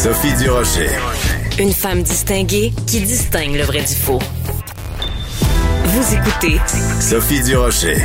Sophie 0.00 0.32
Durocher. 0.40 0.90
Une 1.58 1.72
femme 1.72 2.04
distinguée 2.04 2.72
qui 2.86 3.00
distingue 3.00 3.56
le 3.56 3.64
vrai 3.64 3.80
du 3.80 3.94
faux. 3.96 4.20
Vous 5.86 6.14
écoutez 6.14 6.60
Sophie 7.00 7.42
Durocher. 7.42 7.96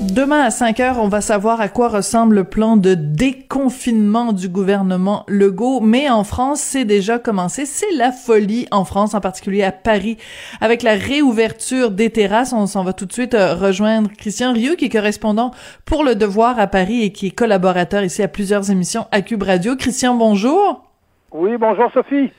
Demain 0.00 0.40
à 0.40 0.50
5 0.50 0.80
heures, 0.80 0.98
on 0.98 1.06
va 1.06 1.20
savoir 1.20 1.60
à 1.60 1.68
quoi 1.68 1.90
ressemble 1.90 2.34
le 2.34 2.42
plan 2.42 2.76
de 2.76 2.94
déconfinement 2.94 4.32
du 4.32 4.48
gouvernement 4.48 5.22
Legault. 5.28 5.80
Mais 5.80 6.10
en 6.10 6.24
France, 6.24 6.60
c'est 6.60 6.84
déjà 6.84 7.20
commencé. 7.20 7.66
C'est 7.66 7.94
la 7.94 8.10
folie 8.10 8.66
en 8.72 8.84
France, 8.84 9.14
en 9.14 9.20
particulier 9.20 9.62
à 9.62 9.70
Paris, 9.70 10.18
avec 10.60 10.82
la 10.82 10.94
réouverture 10.94 11.92
des 11.92 12.10
terrasses. 12.10 12.52
On 12.52 12.66
s'en 12.66 12.82
va 12.82 12.94
tout 12.94 13.06
de 13.06 13.12
suite 13.12 13.34
euh, 13.34 13.54
rejoindre 13.54 14.10
Christian 14.18 14.52
Rieu, 14.52 14.74
qui 14.74 14.86
est 14.86 14.92
correspondant 14.92 15.52
pour 15.84 16.02
Le 16.02 16.16
Devoir 16.16 16.58
à 16.58 16.66
Paris 16.66 17.04
et 17.04 17.12
qui 17.12 17.28
est 17.28 17.30
collaborateur 17.30 18.02
ici 18.02 18.24
à 18.24 18.28
plusieurs 18.28 18.72
émissions 18.72 19.06
à 19.12 19.22
Cube 19.22 19.44
Radio. 19.44 19.76
Christian, 19.76 20.16
bonjour. 20.16 20.91
Oui, 21.32 21.56
bonjour 21.58 21.90
Sophie. 21.94 22.30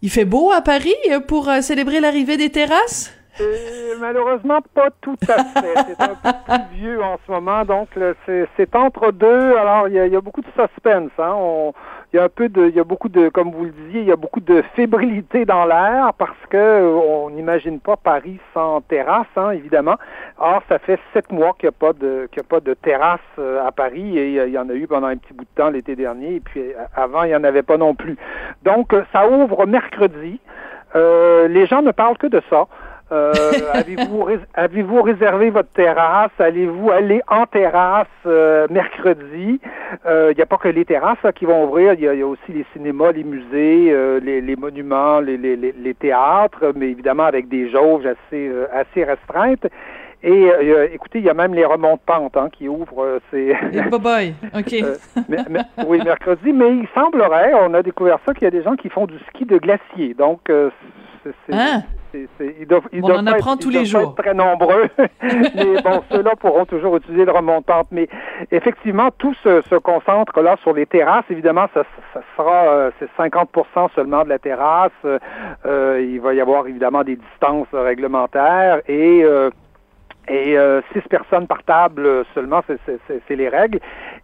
Il 0.00 0.10
fait 0.10 0.24
beau 0.24 0.50
à 0.52 0.62
Paris 0.62 0.94
euh, 1.10 1.20
pour 1.20 1.50
euh, 1.50 1.60
célébrer 1.60 2.00
l'arrivée 2.00 2.38
des 2.38 2.48
terrasses? 2.48 3.12
Euh, 3.40 3.94
malheureusement, 4.00 4.58
pas 4.74 4.88
tout 5.00 5.16
à 5.28 5.44
fait. 5.44 5.74
C'est 5.86 6.02
un 6.02 6.14
peu 6.14 6.30
plus 6.44 6.78
vieux 6.78 7.02
en 7.02 7.18
ce 7.24 7.30
moment, 7.30 7.64
donc 7.64 7.88
c'est 8.26 8.74
entre 8.74 9.12
deux. 9.12 9.56
Alors, 9.56 9.88
il 9.88 9.94
y 9.94 10.16
a, 10.16 10.20
beaucoup 10.20 10.40
de 10.40 10.46
suspense. 10.46 11.10
Hein. 11.18 11.72
il 12.12 12.16
y 12.16 12.18
a 12.18 12.24
un 12.24 12.28
peu 12.28 12.48
de, 12.48 12.66
il 12.66 12.74
y 12.74 12.80
a 12.80 12.84
beaucoup 12.84 13.08
de, 13.08 13.28
comme 13.28 13.52
vous 13.52 13.64
le 13.64 13.70
disiez, 13.70 14.00
il 14.00 14.06
y 14.06 14.12
a 14.12 14.16
beaucoup 14.16 14.40
de 14.40 14.62
fébrilité 14.74 15.44
dans 15.44 15.64
l'air 15.64 16.12
parce 16.18 16.38
que 16.50 16.82
on 16.82 17.30
n'imagine 17.30 17.80
pas 17.80 17.96
Paris 17.96 18.40
sans 18.54 18.80
terrasse, 18.82 19.26
hein, 19.36 19.50
évidemment. 19.50 19.96
Or, 20.38 20.62
ça 20.68 20.78
fait 20.78 20.98
sept 21.12 21.30
mois 21.30 21.54
qu'il 21.58 21.68
n'y 21.68 21.74
a 21.74 21.78
pas 21.78 21.92
de, 21.92 22.28
qu'il 22.32 22.42
y 22.42 22.44
a 22.44 22.48
pas 22.48 22.60
de 22.60 22.74
terrasse 22.74 23.20
à 23.38 23.70
Paris 23.72 24.18
et 24.18 24.46
il 24.46 24.52
y 24.52 24.58
en 24.58 24.68
a 24.68 24.74
eu 24.74 24.86
pendant 24.86 25.06
un 25.06 25.16
petit 25.16 25.32
bout 25.32 25.44
de 25.44 25.62
temps 25.62 25.70
l'été 25.70 25.94
dernier 25.94 26.36
et 26.36 26.40
puis 26.40 26.62
avant, 26.94 27.22
il 27.22 27.28
n'y 27.28 27.36
en 27.36 27.44
avait 27.44 27.62
pas 27.62 27.76
non 27.76 27.94
plus. 27.94 28.16
Donc, 28.64 28.94
ça 29.12 29.28
ouvre 29.28 29.66
mercredi. 29.66 30.40
les 30.94 31.66
gens 31.66 31.82
ne 31.82 31.92
parlent 31.92 32.18
que 32.18 32.26
de 32.26 32.42
ça. 32.50 32.66
Euh, 33.10 33.32
avez-vous 33.72 34.26
avez-vous 34.54 35.02
réservé 35.02 35.50
votre 35.50 35.70
terrasse? 35.70 36.30
Allez-vous 36.38 36.90
aller 36.90 37.20
en 37.28 37.46
terrasse 37.46 38.06
euh, 38.26 38.66
mercredi? 38.70 39.60
Il 39.60 39.98
euh, 40.06 40.34
n'y 40.34 40.42
a 40.42 40.46
pas 40.46 40.58
que 40.58 40.68
les 40.68 40.84
terrasses 40.84 41.18
qui 41.34 41.46
vont 41.46 41.64
ouvrir. 41.64 41.94
Il 41.94 42.00
y, 42.00 42.08
a 42.08 42.26
aussi 42.26 42.52
les 42.52 42.66
cinémas, 42.72 43.12
les 43.12 43.24
musées, 43.24 44.20
les, 44.22 44.40
les, 44.40 44.56
monuments, 44.56 45.20
les, 45.20 45.36
les, 45.36 45.56
les, 45.56 45.94
théâtres, 45.94 46.72
mais 46.76 46.90
évidemment 46.90 47.24
avec 47.24 47.48
des 47.48 47.70
jauges 47.70 48.06
assez 48.06 48.52
assez 48.72 49.04
restreintes. 49.04 49.66
Et 50.22 50.48
écoutez, 50.92 51.20
il 51.20 51.24
y 51.24 51.30
a 51.30 51.34
même 51.34 51.54
les 51.54 51.64
remontes 51.64 52.00
pentes 52.00 52.36
hein, 52.36 52.48
qui 52.50 52.68
ouvrent. 52.68 53.20
c'est 53.30 53.52
bye 53.90 54.00
bye. 54.00 54.34
Ok. 54.54 54.74
oui, 55.86 55.98
mercredi. 56.04 56.52
Mais 56.52 56.70
il 56.70 56.88
semblerait, 56.94 57.52
on 57.54 57.72
a 57.74 57.82
découvert 57.82 58.18
ça, 58.26 58.34
qu'il 58.34 58.44
y 58.44 58.46
a 58.46 58.50
des 58.50 58.62
gens 58.62 58.76
qui 58.76 58.88
font 58.88 59.06
du 59.06 59.18
ski 59.28 59.44
de 59.44 59.58
glacier. 59.58 60.14
Donc, 60.14 60.40
c'est, 61.22 61.32
hein? 61.52 61.82
ils 62.14 62.66
doivent, 62.66 62.88
ils 62.92 63.04
on 63.04 63.10
en 63.10 63.26
apprend 63.26 63.56
tous 63.56 63.70
les 63.70 63.84
jours. 63.84 64.14
Être 64.18 64.22
très 64.22 64.34
nombreux, 64.34 64.88
mais 64.98 65.82
bon, 65.82 66.02
ceux-là 66.10 66.32
pourront 66.38 66.64
toujours 66.64 66.96
utiliser 66.96 67.24
le 67.24 67.32
remontant. 67.32 67.82
Mais 67.90 68.08
effectivement, 68.50 69.10
tout 69.18 69.34
se, 69.42 69.62
se, 69.62 69.74
concentre 69.76 70.40
là 70.40 70.56
sur 70.62 70.72
les 70.72 70.86
terrasses. 70.86 71.24
Évidemment, 71.30 71.66
ça, 71.74 71.84
ça 72.14 72.20
sera 72.36 72.68
euh, 72.68 72.90
c'est 72.98 73.10
50% 73.18 73.88
seulement 73.94 74.24
de 74.24 74.28
la 74.28 74.38
terrasse. 74.38 74.92
Euh, 75.04 76.00
il 76.02 76.20
va 76.20 76.34
y 76.34 76.40
avoir 76.40 76.66
évidemment 76.66 77.04
des 77.04 77.16
distances 77.16 77.68
réglementaires 77.72 78.80
et 78.88 79.22
euh, 79.22 79.50
et 80.28 80.58
euh, 80.58 80.80
six 80.92 81.00
personnes 81.08 81.46
par 81.46 81.62
table 81.64 82.24
seulement, 82.34 82.62
c'est 82.66 83.36
les 83.36 83.48
règles. 83.48 83.80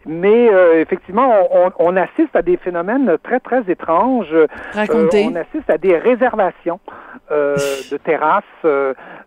Mais 0.07 0.49
euh, 0.51 0.81
effectivement, 0.81 1.49
on, 1.51 1.71
on, 1.79 1.97
assiste 1.97 2.35
à 2.35 2.43
des 2.43 2.57
phénomènes 2.57 3.17
très, 3.23 3.41
très 3.41 3.63
étranges. 3.69 4.35
Racontez. 4.73 5.25
Euh, 5.25 5.31
on 5.33 5.37
assiste 5.37 5.69
à 5.71 5.79
des 5.79 5.97
réservations 5.97 6.81
de 7.31 7.97
terrasses 7.97 8.45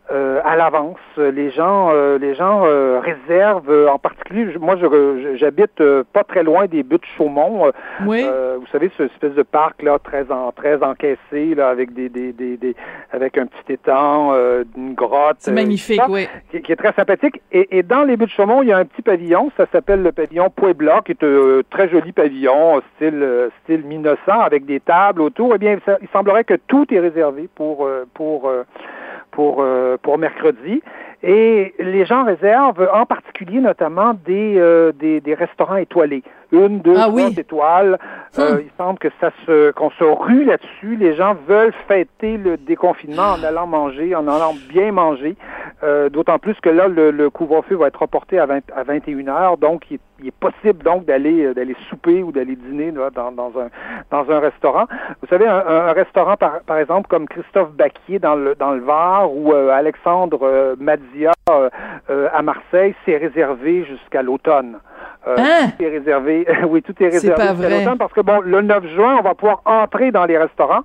euh, 0.09 0.39
à 0.45 0.55
l'avance. 0.55 0.95
Les 1.17 1.52
gens, 1.52 1.89
euh, 1.92 2.17
les 2.17 2.33
gens 2.33 2.64
euh, 2.66 3.02
réservent, 3.02 3.89
en 3.92 3.99
particulier, 3.99 4.58
moi, 4.58 4.77
j'habite 5.36 5.83
pas 6.14 6.23
très 6.23 6.43
loin 6.43 6.66
des 6.66 6.83
buttes 6.83 7.04
Chaumont. 7.17 7.73
oui. 8.05 8.23
vous 8.23 8.67
savez, 8.71 8.89
ce 8.98 9.04
espèce 9.04 9.33
de 9.33 9.43
parc 9.43 9.82
là, 9.82 9.99
très 9.99 10.32
en, 10.32 10.54
très 10.54 10.82
encaissé, 10.82 11.55
là, 11.55 11.67
avec 11.67 11.93
des, 11.93 12.08
des, 12.08 12.32
des, 12.32 12.55
des 12.55 12.73
avec 13.11 13.37
un 13.37 13.48
petit 13.48 13.73
étang, 13.73 14.33
une 14.77 14.93
grotte. 14.93 15.37
C'est 15.39 15.52
magnifique, 15.52 16.02
oui. 16.08 16.30
Qui, 16.52 16.71
est 16.71 16.76
très 16.77 16.93
sympathique. 16.93 17.42
Et, 17.52 17.77
et, 17.77 17.83
dans 17.83 18.04
les 18.04 18.16
buttes 18.16 18.32
Chaumont, 18.32 18.61
il 18.61 18.70
y 18.70 18.71
a 18.71 18.77
un 18.77 18.86
petit 18.86 19.02
pavillon, 19.02 19.52
ça 19.58 19.66
s'appelle 19.73 20.04
le 20.04 20.14
pavillon 20.14 20.49
Puebla, 20.67 21.02
qui 21.05 21.14
est 21.14 21.23
un 21.23 21.61
très 21.70 21.89
joli 21.89 22.11
pavillon, 22.11 22.82
style 22.95 23.50
style 23.64 23.83
1900, 23.83 24.39
avec 24.42 24.66
des 24.66 24.80
tables 24.80 25.22
autour. 25.22 25.54
Eh 25.55 25.58
bien, 25.58 25.78
il 26.02 26.08
semblerait 26.10 26.44
que 26.44 26.55
tout 26.67 26.86
est 26.94 27.00
réservé 27.00 27.50
pour 27.55 27.88
pour 28.14 28.52
pour, 29.38 29.61
euh, 29.61 29.98
pour 30.02 30.17
mercredi. 30.17 30.82
Et 31.23 31.73
les 31.80 32.05
gens 32.05 32.26
réservent 32.26 32.88
en 32.94 33.05
particulier 33.05 33.60
notamment 33.60 34.14
des, 34.26 34.55
euh, 34.58 34.92
des, 34.92 35.20
des, 35.20 35.33
restaurants 35.33 35.78
étoilés. 35.78 36.23
Une, 36.52 36.80
deux, 36.80 36.95
ah, 36.95 37.08
trois 37.10 37.30
étoiles. 37.32 38.00
Euh, 38.38 38.54
hum. 38.54 38.61
il 38.61 38.70
semble 38.78 39.00
que 39.00 39.08
ça 39.20 39.32
se 39.45 39.72
qu'on 39.72 39.89
se 39.92 40.04
rue 40.04 40.44
là-dessus. 40.44 40.95
Les 40.95 41.16
gens 41.16 41.36
veulent 41.48 41.73
fêter 41.88 42.38
le 42.38 42.58
déconfinement 42.58 43.33
en 43.33 43.44
allant 43.44 43.66
manger, 43.66 44.16
en 44.16 44.28
allant 44.28 44.54
bien 44.70 44.92
manger. 44.92 45.36
Euh, 45.83 46.10
D'autant 46.10 46.38
plus 46.38 46.55
que 46.61 46.70
là, 46.70 46.88
le, 46.88 47.11
le 47.11 47.30
couvre-feu 47.30 47.76
va 47.76 47.88
être 47.88 48.02
reporté 48.02 48.38
à, 48.38 48.45
20, 48.45 48.72
à 48.76 48.84
21 48.84 49.28
heures. 49.28 49.58
Donc, 49.58 49.89
il, 49.89 49.99
il 50.20 50.28
est 50.28 50.32
possible 50.32 50.84
donc 50.84 51.05
d'aller 51.05 51.45
euh, 51.45 51.54
d'aller 51.54 51.76
souper 51.89 52.23
ou 52.23 52.32
d'aller 52.32 52.55
dîner 52.55 52.92
là, 52.92 53.10
dans, 53.10 53.32
dans, 53.32 53.52
un 53.60 53.70
dans 54.11 54.30
un 54.32 54.39
restaurant. 54.39 54.86
Vous 55.22 55.28
savez, 55.28 55.48
un, 55.48 55.64
un 55.67 55.94
restaurant 55.94 56.38
par, 56.38 56.61
par 56.61 56.78
exemple 56.78 57.08
comme 57.08 57.28
Christophe 57.28 57.72
Baquier 57.73 58.20
dans 58.20 58.36
le 58.36 58.55
dans 58.55 58.72
le 58.72 58.82
Var 58.82 59.32
ou 59.32 59.54
euh, 59.54 59.70
Alexandre 59.70 60.39
euh, 60.44 60.76
Madzia 61.13 61.33
à 62.33 62.41
Marseille, 62.41 62.95
c'est 63.05 63.17
réservé 63.17 63.85
jusqu'à 63.85 64.21
l'automne. 64.21 64.77
Hein? 65.25 65.71
Tout 65.77 65.83
est 65.83 65.89
réservé. 65.89 66.47
oui, 66.67 66.81
tout 66.81 66.93
est 67.01 67.09
réservé 67.09 67.43
jusqu'à 67.43 67.69
l'automne 67.69 67.97
parce 67.97 68.13
que 68.13 68.21
bon, 68.21 68.39
le 68.41 68.61
9 68.61 68.87
juin, 68.95 69.17
on 69.19 69.23
va 69.23 69.35
pouvoir 69.35 69.61
entrer 69.65 70.11
dans 70.11 70.25
les 70.25 70.37
restaurants. 70.37 70.83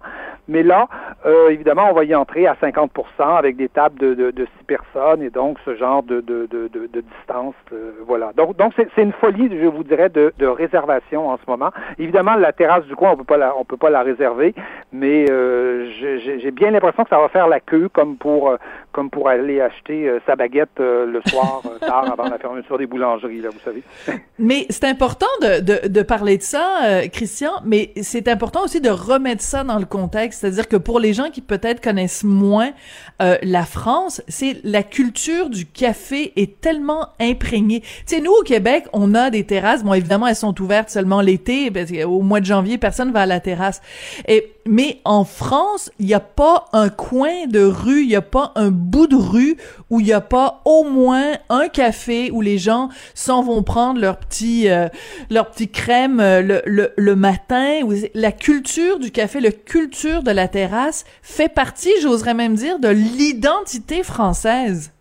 Mais 0.49 0.63
là, 0.65 0.89
euh, 1.25 1.51
évidemment, 1.51 1.89
on 1.91 1.95
va 1.95 2.05
y 2.05 2.15
entrer 2.15 2.47
à 2.47 2.57
50 2.61 2.91
avec 3.19 3.57
des 3.57 3.69
tables 3.69 3.99
de, 3.99 4.15
de, 4.15 4.31
de 4.33 4.45
six 4.59 4.65
personnes 4.65 5.23
et 5.23 5.31
donc 5.31 5.59
ce 5.65 5.77
genre 5.77 6.03
de, 6.03 6.21
de, 6.21 6.49
de, 6.51 6.69
de 6.69 7.01
distance. 7.01 7.55
Euh, 7.73 7.93
voilà. 8.07 8.33
Donc, 8.37 8.57
donc 8.57 8.73
c'est, 8.77 9.03
une 9.03 9.13
folie, 9.13 9.49
je 9.51 9.67
vous 9.67 9.85
dirais, 9.85 10.09
de, 10.09 10.33
réservation 10.47 11.29
en 11.29 11.37
ce 11.37 11.49
moment. 11.49 11.71
Évidemment, 11.99 12.35
la 12.35 12.53
terrasse 12.53 12.85
du 12.87 12.97
coin, 12.97 13.13
on 13.13 13.17
peut 13.17 13.25
pas 13.25 13.37
la, 13.37 13.57
on 13.57 13.65
peut 13.65 13.77
pas 13.77 13.91
la 13.91 14.03
réserver, 14.03 14.55
mais 14.93 15.31
euh, 15.31 15.89
j'ai, 16.21 16.51
bien 16.51 16.71
l'impression 16.71 17.05
que 17.05 17.11
ça 17.11 17.19
va 17.19 17.29
faire 17.29 17.47
la 17.47 17.61
queue 17.61 17.89
comme 17.89 18.17
pour 18.17 18.55
comme 18.91 19.09
pour 19.09 19.29
aller 19.29 19.61
acheter 19.61 20.19
sa 20.27 20.37
baguette 20.37 20.79
le 20.79 21.21
soir 21.27 21.63
tard 21.81 22.13
avant 22.13 22.29
la 22.29 22.39
fermeture 22.39 22.77
des 22.77 22.87
boulangeries, 22.87 23.41
là, 23.41 23.49
vous 23.51 23.61
savez. 23.65 23.83
mais 24.39 24.67
c'est 24.69 24.85
important 24.85 25.27
de 25.41 26.03
parler 26.03 26.37
de 26.37 26.43
ça, 26.43 27.01
Christian, 27.11 27.53
mais 27.65 27.93
c'est 28.03 28.29
important 28.29 28.65
aussi 28.65 28.81
de 28.81 28.91
remettre 28.91 29.43
ça 29.43 29.65
dans 29.65 29.79
le 29.79 29.87
contexte 29.87 30.32
c'est-à-dire 30.33 30.69
que 30.69 30.77
pour 30.77 31.01
les 31.01 31.13
gens 31.13 31.31
qui 31.31 31.41
peut-être 31.41 31.81
connaissent 31.81 32.25
moins 32.25 32.73
euh, 33.21 33.37
la 33.43 33.65
France, 33.65 34.23
c'est 34.29 34.59
la 34.65 34.83
culture 34.83 35.51
du 35.51 35.67
café 35.67 36.33
est 36.37 36.61
tellement 36.61 37.09
imprégnée. 37.21 37.81
Tu 37.81 38.17
sais, 38.17 38.21
nous 38.21 38.33
au 38.33 38.43
Québec, 38.43 38.85
on 38.93 39.15
a 39.15 39.31
des 39.31 39.45
terrasses. 39.45 39.85
Bon, 39.85 39.95
évidemment, 39.95 40.27
elles 40.27 40.37
sont 40.37 40.61
ouvertes 40.61 40.91
seulement 40.91 41.21
l'été, 41.21 41.71
parce 41.71 41.91
qu'au 41.91 42.21
mois 42.21 42.41
de 42.41 42.47
janvier, 42.47 42.79
personne 42.79 43.13
va 43.13 43.23
à 43.23 43.27
la 43.27 43.41
terrasse. 43.41 43.81
Et 44.29 44.52
mais 44.67 45.01
en 45.05 45.25
France, 45.25 45.91
il 45.99 46.07
n'y 46.07 46.15
a 46.15 46.21
pas 46.21 46.67
un 46.73 46.89
coin 46.89 47.47
de 47.49 47.65
rue, 47.65 48.03
il 48.03 48.09
n'y 48.09 48.17
a 48.17 48.23
pas 48.23 48.53
un 48.55 48.71
bout 48.71 49.07
de 49.07 49.17
rue 49.17 49.57
où 49.91 50.01
il 50.01 50.07
n'y 50.07 50.13
a 50.13 50.21
pas 50.21 50.61
au 50.65 50.85
moins 50.85 51.33
un 51.49 51.69
café 51.69 52.31
où 52.31 52.41
les 52.41 52.59
gens 52.59 52.89
s'en 53.15 53.43
vont 53.43 53.63
prendre 53.63 54.01
leur 54.01 54.19
petit 54.19 54.71
euh, 54.71 54.89
leur 55.31 55.51
petit 55.51 55.71
crème 55.71 56.21
euh, 56.21 56.61
le, 56.65 57.15
matin. 57.17 57.81
La 58.15 58.33
culture 58.33 58.99
du 58.99 59.11
café, 59.11 59.41
la 59.41 59.53
culture 59.53 60.23
de 60.23 60.31
la 60.31 60.49
terrasse 60.49 61.05
fait 61.23 61.53
partie, 61.53 61.93
j'oserais 62.01 62.35
même 62.35 62.55
dire, 62.55 62.79
de 62.79 62.89
l'identité 62.89 64.03
française. 64.03 64.93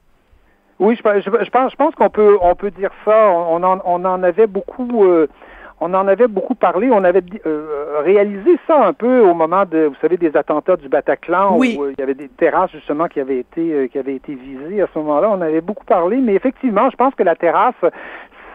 Oui, 0.79 0.95
je 0.95 1.01
pense, 1.03 1.23
je 1.23 1.75
pense 1.75 1.95
qu'on 1.95 2.09
peut 2.09 2.37
on 2.41 2.55
peut 2.55 2.71
dire 2.71 2.91
ça. 3.05 3.29
On 3.29 3.61
en, 3.63 3.79
on 3.85 4.03
en 4.03 4.23
avait 4.23 4.47
beaucoup. 4.47 5.05
Euh, 5.05 5.27
on 5.81 5.95
en 5.95 6.07
avait 6.07 6.27
beaucoup 6.27 6.53
parlé. 6.53 6.89
On 6.91 7.03
avait 7.03 7.23
euh, 7.45 8.01
réalisé 8.05 8.57
ça 8.67 8.85
un 8.85 8.93
peu 8.93 9.19
au 9.19 9.33
moment 9.33 9.65
de, 9.65 9.85
vous 9.85 9.95
savez, 9.99 10.15
des 10.15 10.37
attentats 10.37 10.77
du 10.77 10.87
Bataclan, 10.87 11.57
où 11.57 11.63
euh, 11.63 11.93
il 11.97 11.99
y 11.99 12.03
avait 12.03 12.13
des 12.13 12.29
terrasses 12.29 12.71
justement 12.71 13.07
qui 13.07 13.19
avaient 13.19 13.39
été 13.39 13.73
euh, 13.73 13.87
qui 13.87 13.97
avaient 13.97 14.15
été 14.15 14.35
visées 14.35 14.81
à 14.81 14.87
ce 14.93 14.99
moment-là. 14.99 15.29
On 15.31 15.41
avait 15.41 15.59
beaucoup 15.59 15.83
parlé, 15.83 16.17
mais 16.17 16.35
effectivement, 16.35 16.89
je 16.91 16.95
pense 16.95 17.15
que 17.15 17.23
la 17.23 17.35
terrasse, 17.35 17.73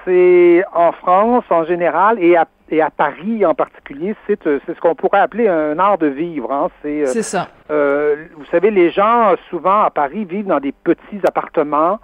c'est 0.04 0.64
en 0.72 0.92
France 0.92 1.44
en 1.50 1.64
général 1.64 2.22
et 2.22 2.36
à 2.36 2.46
et 2.68 2.80
à 2.80 2.90
Paris 2.90 3.44
en 3.44 3.54
particulier, 3.54 4.14
c'est 4.26 4.38
c'est 4.44 4.74
ce 4.74 4.80
qu'on 4.80 4.94
pourrait 4.94 5.20
appeler 5.20 5.48
un 5.48 5.78
art 5.80 5.98
de 5.98 6.06
vivre. 6.06 6.52
Hein. 6.52 6.68
C'est 6.82 7.22
ça. 7.22 7.48
vous 7.68 8.44
savez, 8.52 8.70
les 8.70 8.90
gens 8.90 9.34
souvent 9.50 9.82
à 9.82 9.90
Paris 9.90 10.24
vivent 10.24 10.46
dans 10.46 10.60
des 10.60 10.72
petits 10.72 11.20
appartements 11.26 11.98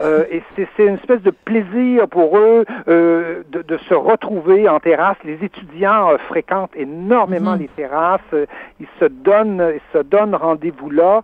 Euh, 0.00 0.24
et 0.30 0.42
c'est 0.56 0.84
une 0.84 0.94
espèce 0.94 1.22
de 1.22 1.30
plaisir 1.30 2.08
pour 2.08 2.36
eux 2.36 2.64
euh, 2.88 3.42
de, 3.50 3.62
de, 3.62 3.76
se 3.88 3.94
retrouver 3.94 4.68
en 4.68 4.80
terrasse. 4.80 5.16
Les 5.24 5.44
étudiants 5.44 6.10
euh, 6.10 6.18
fréquentent 6.18 6.74
énormément 6.74 7.52
mhm. 7.52 7.60
les 7.60 7.68
terrasses. 7.68 8.20
Ils 8.80 8.88
se 8.98 9.04
donnent, 9.04 9.72
ils 9.74 9.96
se 9.98 10.02
donnent 10.02 10.34
rendez-vous 10.34 10.90
là. 10.90 11.22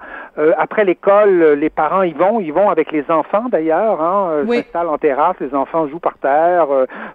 après 0.57 0.85
l'école, 0.85 1.55
les 1.55 1.71
parents 1.71 2.03
y 2.03 2.13
vont. 2.13 2.41
Ils 2.41 2.53
vont 2.53 2.71
avec 2.71 2.93
les 2.93 3.05
enfants 3.11 3.47
d'ailleurs. 3.51 4.01
Hein, 4.01 4.45
oui. 4.47 4.59
S'installent 4.59 4.89
en 4.89 4.99
terrasse. 4.99 5.37
Les 5.41 5.55
enfants 5.55 5.89
jouent 5.89 5.99
par 5.99 6.19
terre, 6.19 6.69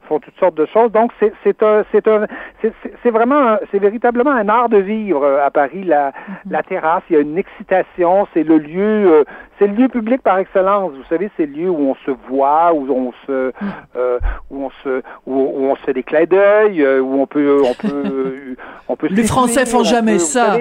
font 0.08 0.20
toutes 0.20 0.38
sortes 0.38 0.56
de 0.56 0.66
choses. 0.66 0.92
Donc 0.92 1.12
c'est 1.20 1.32
c'est 1.44 1.64
un 1.64 1.84
c'est 1.92 2.08
un 2.08 2.26
c'est 2.62 3.12
vraiment 3.12 3.58
c'est 3.72 3.80
véritablement 3.80 4.32
un 4.32 4.50
art 4.50 4.70
de 4.70 4.78
vivre 4.78 5.26
à 5.26 5.52
Paris. 5.52 5.84
La 5.84 6.08
mhm. 6.08 6.52
la 6.52 6.64
terrasse, 6.64 7.04
il 7.10 7.16
y 7.16 7.18
a 7.18 7.22
une 7.22 7.38
excitation. 7.38 8.28
C'est 8.34 8.44
le 8.44 8.58
lieu 8.58 9.26
c'est 9.58 9.68
le 9.68 9.74
lieu 9.74 9.88
public 9.88 10.22
par 10.22 10.38
excellence. 10.38 10.92
Vous 10.94 11.04
savez, 11.10 11.30
c'est 11.38 11.46
le 11.46 11.54
lieu 11.54 11.70
où 11.70 11.90
on 11.90 11.96
se 12.06 12.12
voit, 12.30 12.74
où 12.74 12.90
on 12.92 13.14
se, 13.26 13.52
euh, 13.96 14.20
où 14.50 14.66
on 14.66 14.70
se, 14.84 15.02
où, 15.26 15.70
on 15.70 15.76
se 15.76 15.82
fait 15.82 15.94
des 15.94 16.04
clins 16.04 16.26
d'œil, 16.26 16.82
euh, 16.82 17.00
où 17.00 17.22
on 17.22 17.28
peut, 17.28 17.64
on 17.64 17.74
peut, 17.74 18.56
on 18.88 18.96
peut. 18.96 19.08
Les 19.10 19.24
Français 19.24 19.66
font 19.66 19.84
jamais 19.84 20.20
ça. 20.20 20.58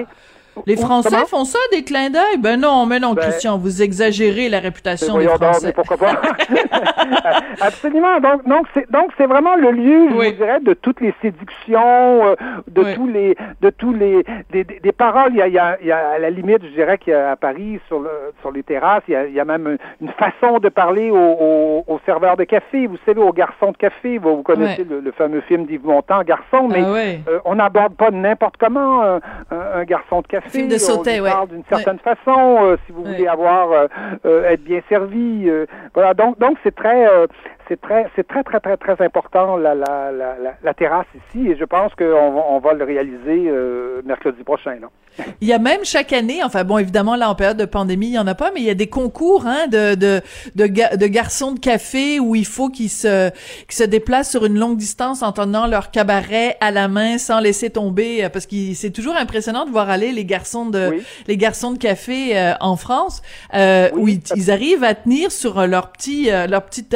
Les 0.65 0.77
Français 0.77 1.25
font 1.27 1.45
ça, 1.45 1.59
des 1.71 1.83
clins 1.83 2.09
d'œil? 2.09 2.37
Ben 2.39 2.59
non, 2.59 2.85
mais 2.85 2.99
non, 2.99 3.13
ben, 3.13 3.21
Christian, 3.21 3.57
vous 3.57 3.81
exagérez 3.81 4.49
la 4.49 4.59
réputation 4.59 5.17
des 5.17 5.27
Français. 5.27 5.73
pourquoi 5.73 5.97
pas? 5.97 6.21
Absolument. 7.61 8.19
Donc, 8.19 8.47
donc 8.47 8.67
c'est, 8.73 8.89
donc 8.91 9.11
c'est 9.17 9.25
vraiment 9.25 9.55
le 9.55 9.71
lieu, 9.71 10.09
je 10.09 10.29
dirais, 10.31 10.59
de 10.61 10.73
toutes 10.73 11.01
les 11.01 11.13
séductions, 11.21 12.27
euh, 12.27 12.35
de 12.67 12.93
tous 12.93 13.07
les, 13.07 13.35
de 13.61 13.69
tous 13.69 13.93
les, 13.93 14.23
des, 14.51 14.63
des, 14.63 14.91
paroles. 14.91 15.31
Il 15.33 15.37
y, 15.37 15.41
a, 15.41 15.77
il, 15.81 15.87
y 15.87 15.91
a, 15.91 16.09
à 16.11 16.19
la 16.19 16.29
limite, 16.29 16.63
je 16.63 16.69
dirais 16.69 16.97
qu'à 16.97 17.35
Paris, 17.35 17.79
sur 17.87 17.99
le, 17.99 18.09
sur 18.41 18.51
les 18.51 18.63
terrasses, 18.63 19.03
il 19.07 19.11
y 19.11 19.15
a, 19.15 19.25
il 19.25 19.33
y 19.33 19.39
a 19.39 19.45
même 19.45 19.77
une 20.01 20.09
façon 20.09 20.59
de 20.59 20.69
parler 20.69 21.11
aux, 21.11 21.83
aux, 21.87 21.99
serveurs 22.05 22.37
de 22.37 22.43
café. 22.43 22.87
Vous 22.87 22.97
savez, 23.05 23.21
aux 23.21 23.33
garçons 23.33 23.71
de 23.71 23.77
café. 23.77 24.17
Vous, 24.17 24.41
connaissez 24.43 24.83
le, 24.83 25.11
fameux 25.11 25.41
film 25.41 25.65
d'Yves 25.65 25.85
Montand, 25.85 26.23
Garçon, 26.23 26.67
mais 26.67 26.83
ah 26.83 27.29
euh, 27.29 27.39
on 27.45 27.55
n'aborde 27.55 27.95
pas 27.95 28.11
n'importe 28.11 28.55
comment 28.57 29.01
un, 29.03 29.19
un 29.51 29.83
garçon 29.83 30.21
de 30.21 30.27
café 30.27 30.44
Film 30.49 30.67
de 30.67 30.77
sauter, 30.77 31.21
parle 31.21 31.49
d'une 31.49 31.63
certaine 31.69 31.99
façon, 31.99 32.57
euh, 32.61 32.77
si 32.85 32.91
vous 32.91 33.03
voulez 33.03 33.27
avoir 33.27 33.71
euh, 33.71 33.87
euh, 34.25 34.49
être 34.49 34.63
bien 34.63 34.81
servi. 34.89 35.49
voilà, 35.93 36.13
donc 36.13 36.39
donc 36.39 36.57
c'est 36.63 36.75
très 36.75 37.07
c'est 37.67 37.79
très, 37.79 38.09
c'est 38.15 38.27
très, 38.27 38.43
très, 38.43 38.59
très, 38.59 38.77
très 38.77 39.05
important 39.05 39.57
la, 39.57 39.75
la, 39.75 40.11
la, 40.11 40.35
la, 40.61 40.73
terrasse 40.73 41.07
ici 41.15 41.47
et 41.49 41.57
je 41.57 41.65
pense 41.65 41.93
qu'on 41.95 42.31
va, 42.31 42.45
on 42.49 42.59
va 42.59 42.73
le 42.73 42.83
réaliser 42.83 43.47
euh, 43.47 44.01
mercredi 44.05 44.43
prochain. 44.43 44.75
Là. 44.79 44.89
Il 45.41 45.47
y 45.47 45.53
a 45.53 45.59
même 45.59 45.83
chaque 45.83 46.13
année, 46.13 46.43
enfin 46.43 46.63
bon, 46.63 46.77
évidemment 46.77 47.15
là 47.15 47.29
en 47.29 47.35
période 47.35 47.57
de 47.57 47.65
pandémie, 47.65 48.07
il 48.07 48.13
y 48.13 48.19
en 48.19 48.27
a 48.27 48.35
pas, 48.35 48.51
mais 48.53 48.61
il 48.61 48.65
y 48.65 48.69
a 48.69 48.75
des 48.75 48.87
concours 48.87 49.45
hein, 49.45 49.67
de, 49.67 49.95
de, 49.95 50.21
de, 50.55 50.97
de 50.97 51.07
garçons 51.07 51.53
de 51.53 51.59
café 51.59 52.19
où 52.19 52.35
il 52.35 52.45
faut 52.45 52.69
qu'ils 52.69 52.89
se, 52.89 53.29
qu'ils 53.29 53.75
se 53.75 53.83
déplacent 53.83 54.31
sur 54.31 54.45
une 54.45 54.57
longue 54.57 54.77
distance 54.77 55.23
en 55.23 55.31
tenant 55.31 55.67
leur 55.67 55.91
cabaret 55.91 56.57
à 56.61 56.71
la 56.71 56.87
main 56.87 57.17
sans 57.17 57.39
laisser 57.39 57.69
tomber, 57.69 58.25
euh, 58.25 58.29
parce 58.29 58.45
que 58.45 58.73
c'est 58.73 58.91
toujours 58.91 59.15
impressionnant 59.15 59.65
de 59.65 59.71
voir 59.71 59.89
aller 59.89 60.11
les 60.11 60.25
garçons 60.25 60.65
de, 60.65 60.99
les 61.27 61.37
garçons 61.37 61.71
de 61.71 61.77
café 61.77 62.37
euh, 62.37 62.53
en 62.59 62.75
France, 62.75 63.21
euh, 63.53 63.89
où 63.93 64.07
ils, 64.07 64.51
arrivent 64.51 64.83
à 64.83 64.93
tenir 64.93 65.31
sur 65.31 65.65
leur 65.65 65.91
petit, 65.91 66.29
leur 66.29 66.63
petite 66.63 66.95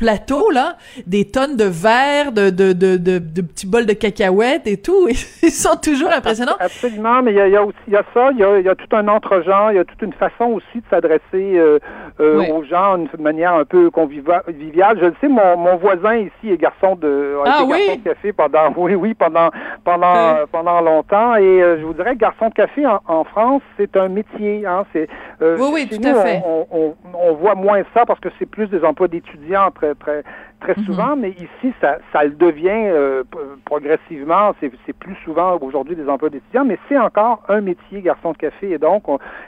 plateau, 0.00 0.50
là, 0.50 0.76
des 1.06 1.26
tonnes 1.26 1.56
de 1.56 1.64
verre, 1.64 2.32
de, 2.32 2.48
de, 2.48 2.72
de, 2.72 2.96
de, 2.96 3.18
de 3.18 3.42
petits 3.42 3.66
bols 3.66 3.84
de 3.84 3.92
cacahuètes 3.92 4.66
et 4.66 4.78
tout. 4.78 5.08
Ils 5.42 5.50
sont 5.50 5.76
toujours 5.76 6.10
impressionnants. 6.10 6.56
Absolument, 6.58 7.20
mais 7.22 7.32
il 7.32 7.36
y 7.36 7.40
a, 7.40 7.48
y 7.48 7.56
a, 7.56 7.62
aussi 7.62 7.76
il 7.86 7.92
y 7.92 7.96
a 7.96 8.04
ça, 8.14 8.30
il 8.32 8.38
y 8.38 8.42
a, 8.44 8.60
y 8.60 8.68
a, 8.68 8.74
tout 8.74 8.96
un 8.96 9.06
entre-genre, 9.08 9.72
il 9.72 9.76
y 9.76 9.78
a 9.78 9.84
toute 9.84 10.00
une 10.00 10.14
façon 10.14 10.44
aussi 10.44 10.78
de 10.78 10.84
s'adresser 10.88 11.20
euh, 11.34 11.78
euh, 12.18 12.46
aux 12.48 12.64
gens 12.64 12.96
d'une 12.96 13.22
manière 13.22 13.52
un 13.52 13.66
peu 13.66 13.90
conviviale. 13.90 14.42
Je 14.48 15.04
le 15.04 15.14
sais, 15.20 15.28
mon, 15.28 15.58
mon 15.58 15.76
voisin 15.76 16.16
ici 16.16 16.50
est 16.50 16.56
garçon 16.56 16.96
de, 16.96 17.36
ah, 17.44 17.62
oui? 17.66 17.78
garçon 17.86 17.96
de 17.96 18.04
café 18.04 18.32
pendant, 18.32 18.72
oui, 18.78 18.94
oui, 18.94 19.12
pendant, 19.12 19.50
pendant, 19.84 20.46
pendant 20.50 20.80
longtemps. 20.80 21.34
Et 21.36 21.62
euh, 21.62 21.78
je 21.78 21.84
vous 21.84 21.92
dirais, 21.92 22.16
garçon 22.16 22.48
de 22.48 22.54
café 22.54 22.86
en, 22.86 23.00
en 23.06 23.24
France, 23.24 23.60
c'est 23.76 23.94
un 23.98 24.08
métier. 24.08 24.64
Hein, 24.66 24.86
c'est, 24.94 25.08
oui, 25.42 25.68
oui, 25.74 25.88
tout 25.88 26.06
à 26.06 26.14
fait. 26.22 26.42
On, 26.46 26.66
on, 26.70 26.94
on, 27.12 27.34
voit 27.34 27.54
moins 27.54 27.82
ça 27.92 28.06
parce 28.06 28.20
que 28.20 28.30
c'est 28.38 28.46
plus 28.46 28.68
des 28.68 28.82
emplois 28.82 29.08
d'étudiants 29.08 29.70
très, 29.74 29.89
très, 29.94 30.22
très 30.60 30.74
mhm. 30.76 30.84
souvent, 30.84 31.16
mais 31.16 31.30
ici, 31.30 31.72
ça, 31.80 31.98
ça 32.12 32.24
le 32.24 32.30
devient 32.30 32.68
euh, 32.70 33.22
progressivement. 33.64 34.54
C'est 34.60 34.92
plus 34.92 35.16
souvent 35.24 35.58
aujourd'hui 35.60 35.96
des 35.96 36.08
emplois 36.08 36.30
d'étudiants, 36.30 36.64
mais 36.64 36.78
c'est 36.88 36.98
encore 36.98 37.42
un 37.48 37.60
métier, 37.60 38.02
garçon 38.02 38.32
de 38.32 38.36
café. 38.36 38.70
Et 38.70 38.78
donc, 38.78 39.04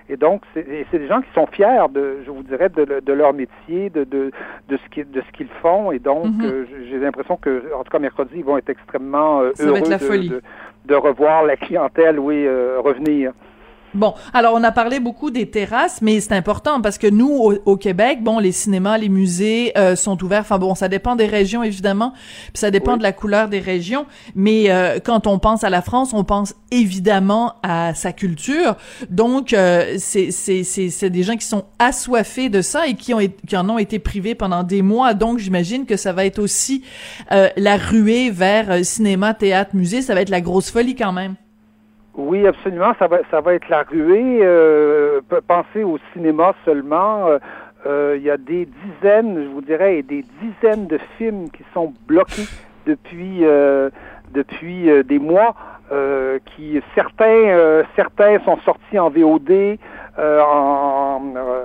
et 0.09 0.17
donc, 0.17 0.43
c'est 0.55 0.99
des 0.99 1.09
gens 1.09 1.21
qui 1.21 1.33
sont 1.35 1.47
fiers 1.47 1.87
de, 1.93 2.19
je 2.25 2.31
vous 2.31 2.43
dirais, 2.43 2.69
de, 2.69 3.01
de 3.01 3.13
leur 3.13 3.33
métier, 3.33 3.91
de, 3.91 4.05
de, 4.05 4.31
de 4.69 4.77
ce 4.77 4.89
qu'ils 4.91 5.11
de 5.11 5.21
ce 5.21 5.33
qu'ils 5.33 5.51
font. 5.61 5.93
Et 5.93 5.99
donc, 5.99 6.27
mhm. 6.27 6.45
euh, 6.45 6.65
j'ai 6.89 6.99
l'impression 6.99 7.37
que, 7.37 7.73
en 7.75 7.85
tout 7.85 7.91
cas, 7.91 7.99
mercredi, 7.99 8.35
ils 8.37 8.45
vont 8.45 8.59
être 8.59 8.71
extrêmement 8.71 9.41
euh, 9.41 9.53
heureux 9.61 9.81
de, 9.81 10.43
de, 10.87 10.95
revoir 10.95 11.45
la 11.45 11.57
clientèle, 11.57 12.19
oui, 12.19 12.47
revenir. 12.49 13.33
Bon, 13.95 14.15
alors 14.33 14.55
on 14.55 14.65
a 14.65 14.73
parlé 14.73 15.01
beaucoup 15.01 15.31
des 15.31 15.51
terrasses, 15.51 16.01
mais 16.01 16.21
c'est 16.21 16.33
important 16.33 16.81
parce 16.81 16.97
que 16.97 17.07
nous, 17.07 17.31
au, 17.65 17.77
Québec, 17.77 18.23
bon, 18.23 18.39
les 18.39 18.53
cinémas, 18.53 18.97
les 18.97 19.11
musées 19.11 19.73
euh, 19.77 19.97
sont 19.97 20.23
ouverts. 20.25 20.41
Enfin 20.41 20.59
bon, 20.59 20.75
ça 20.75 20.89
dépend 20.89 21.15
des 21.15 21.27
régions 21.27 21.63
évidemment, 21.63 22.13
puis 22.15 22.53
ça 22.55 22.71
dépend 22.71 22.97
de 22.97 23.03
la 23.03 23.13
couleur 23.13 23.49
des 23.49 23.59
régions. 23.59 24.07
Mais 24.35 24.71
euh, 24.71 24.99
quand 25.05 25.27
on 25.27 25.39
pense 25.39 25.63
à 25.63 25.71
la 25.71 25.83
France, 25.83 26.15
on 26.15 26.25
pense 26.25 26.55
évidemment 26.71 27.57
à 27.63 27.93
sa 27.95 28.13
culture. 28.13 28.77
Donc 29.11 29.53
euh, 29.53 29.97
c'est 29.99 30.31
c'est 30.31 30.63
c'est 30.63 31.11
des 31.11 31.23
gens 31.23 31.37
qui 31.37 31.47
sont 31.47 31.65
assoiffés 31.79 32.49
de 32.49 32.63
ça 32.63 32.87
et 32.87 32.95
qui 32.95 33.13
ont 33.13 33.21
qui 33.47 33.57
en 33.57 33.69
ont 33.69 33.79
été 33.79 33.99
privés 33.99 34.35
pendant 34.35 34.63
des 34.63 34.81
mois. 34.81 35.13
Donc 35.13 35.39
j'imagine 35.39 35.85
que 35.85 35.99
ça 35.99 36.15
va 36.15 36.25
être 36.25 36.39
aussi 36.39 36.83
la 37.31 37.77
ruée 37.77 38.31
vers 38.31 38.85
cinéma, 38.85 39.35
théâtre, 39.35 39.77
musée. 39.77 40.01
Ça 40.01 40.15
va 40.15 40.23
être 40.23 40.31
la 40.31 40.41
grosse 40.41 40.71
folie 40.71 40.95
quand 40.95 41.13
même. 41.13 41.37
Oui, 42.15 42.47
absolument. 42.47 42.93
Ça 42.99 43.07
va, 43.07 43.19
ça 43.31 43.41
va 43.41 43.55
être 43.55 43.69
la 43.69 43.83
ruée. 43.83 44.41
Euh, 44.43 45.21
pensez 45.47 45.83
au 45.83 45.99
cinéma 46.13 46.55
seulement. 46.65 47.27
Euh, 47.27 47.39
euh, 47.87 48.15
il 48.17 48.23
y 48.23 48.31
a 48.31 48.37
des 48.37 48.67
dizaines, 48.67 49.43
je 49.43 49.49
vous 49.49 49.63
dirais, 49.63 49.99
et 49.99 50.03
des 50.03 50.25
dizaines 50.41 50.87
de 50.87 50.99
films 51.19 51.51
qui 51.51 51.65
sont 51.75 51.93
bloqués 52.07 52.47
depuis 52.87 53.41
euh, 53.43 53.91
depuis 54.33 54.89
des 55.05 55.19
mois. 55.19 55.55
qui 56.47 56.81
certains 56.95 57.85
certains 57.97 58.39
sont 58.47 58.59
sortis 58.65 58.99
en 58.99 59.11
VOD, 59.11 59.79
en 60.19 61.21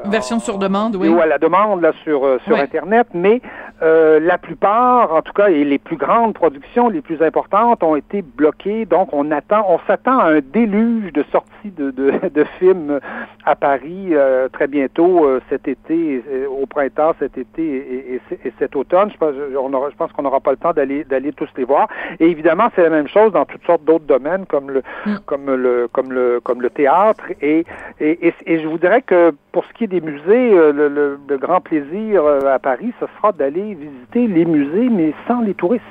version 0.06 0.40
sur 0.40 0.58
demande, 0.58 0.96
oui. 0.98 1.08
Ou 1.08 1.22
à 1.22 1.26
la 1.26 1.38
demande 1.38 1.82
là 1.82 1.92
sur 2.04 2.40
sur 2.46 2.58
internet, 2.58 3.08
mais 3.14 3.42
euh, 3.84 4.20
la 4.20 4.40
plupart, 4.40 5.14
en 5.14 5.22
tout 5.22 5.34
cas, 5.34 5.50
et 5.50 5.64
les 5.64 5.78
plus 5.78 5.98
grandes 5.98 6.34
productions, 6.34 6.90
les 6.90 7.02
plus 7.02 7.22
importantes, 7.22 7.84
ont 7.84 7.96
été 7.96 8.24
bloquées. 8.24 8.86
Donc, 8.86 9.10
on 9.14 9.30
attend, 9.30 9.66
on 9.70 9.80
s'attend 9.86 10.18
à 10.18 10.32
un 10.32 10.40
déluge 10.40 11.14
de 11.14 11.24
sorties 11.32 11.70
de, 11.70 11.92
de, 11.92 12.28
de 12.34 12.44
films 12.58 13.00
à 13.46 13.56
Paris 13.56 14.10
euh, 14.12 14.50
très 14.50 14.68
bientôt 14.68 15.26
euh, 15.26 15.42
cet 15.50 15.68
été, 15.68 16.24
au 16.50 16.66
printemps, 16.66 17.14
cet 17.20 17.38
été 17.38 17.64
et, 17.64 18.22
et, 18.46 18.54
cet 18.58 18.76
automne. 18.76 19.12
Je 19.12 19.18
pense, 19.18 19.36
on 19.62 19.72
aura, 19.74 19.92
je 19.92 19.96
pense 19.96 20.12
qu'on 20.12 20.24
n'aura 20.24 20.40
pas 20.40 20.52
le 20.52 20.58
temps 20.58 20.74
d'aller 20.74 21.04
d'aller 21.04 21.32
tous 21.32 21.50
les 21.56 21.64
voir. 21.64 21.88
Et 22.20 22.26
évidemment, 22.26 22.70
c'est 22.76 22.84
la 22.84 22.90
même 22.90 23.08
chose 23.08 23.32
dans 23.32 23.46
toutes 23.46 23.66
sortes 23.66 23.84
d'autres 23.84 24.06
domaines, 24.06 24.46
comme 24.48 24.72
le 24.72 24.82
mm. 25.06 25.18
comme 25.26 25.46
le 25.46 25.88
comme 25.92 26.12
le 26.12 26.40
comme 26.44 26.62
le 26.62 26.70
théâtre. 26.72 27.26
Et, 27.42 27.64
et, 28.00 28.34
et, 28.46 28.60
je 28.60 28.68
vous 28.68 28.80
dirais 28.80 29.04
que 29.04 29.34
pour 29.52 29.66
ce 29.66 29.74
qui 29.74 29.84
est 29.84 29.88
des 29.88 30.02
musées, 30.02 30.52
le, 30.52 30.88
le, 30.88 31.20
le 31.28 31.38
grand 31.38 31.62
plaisir 31.62 32.26
à 32.26 32.60
Paris, 32.60 32.94
ce 33.00 33.06
sera 33.18 33.32
d'aller 33.32 33.67
visiter 33.74 34.28
les 34.28 34.46
musées, 34.46 34.90
mais 34.90 35.14
sans 35.28 35.42
les 35.42 35.54
touristes. 35.54 35.84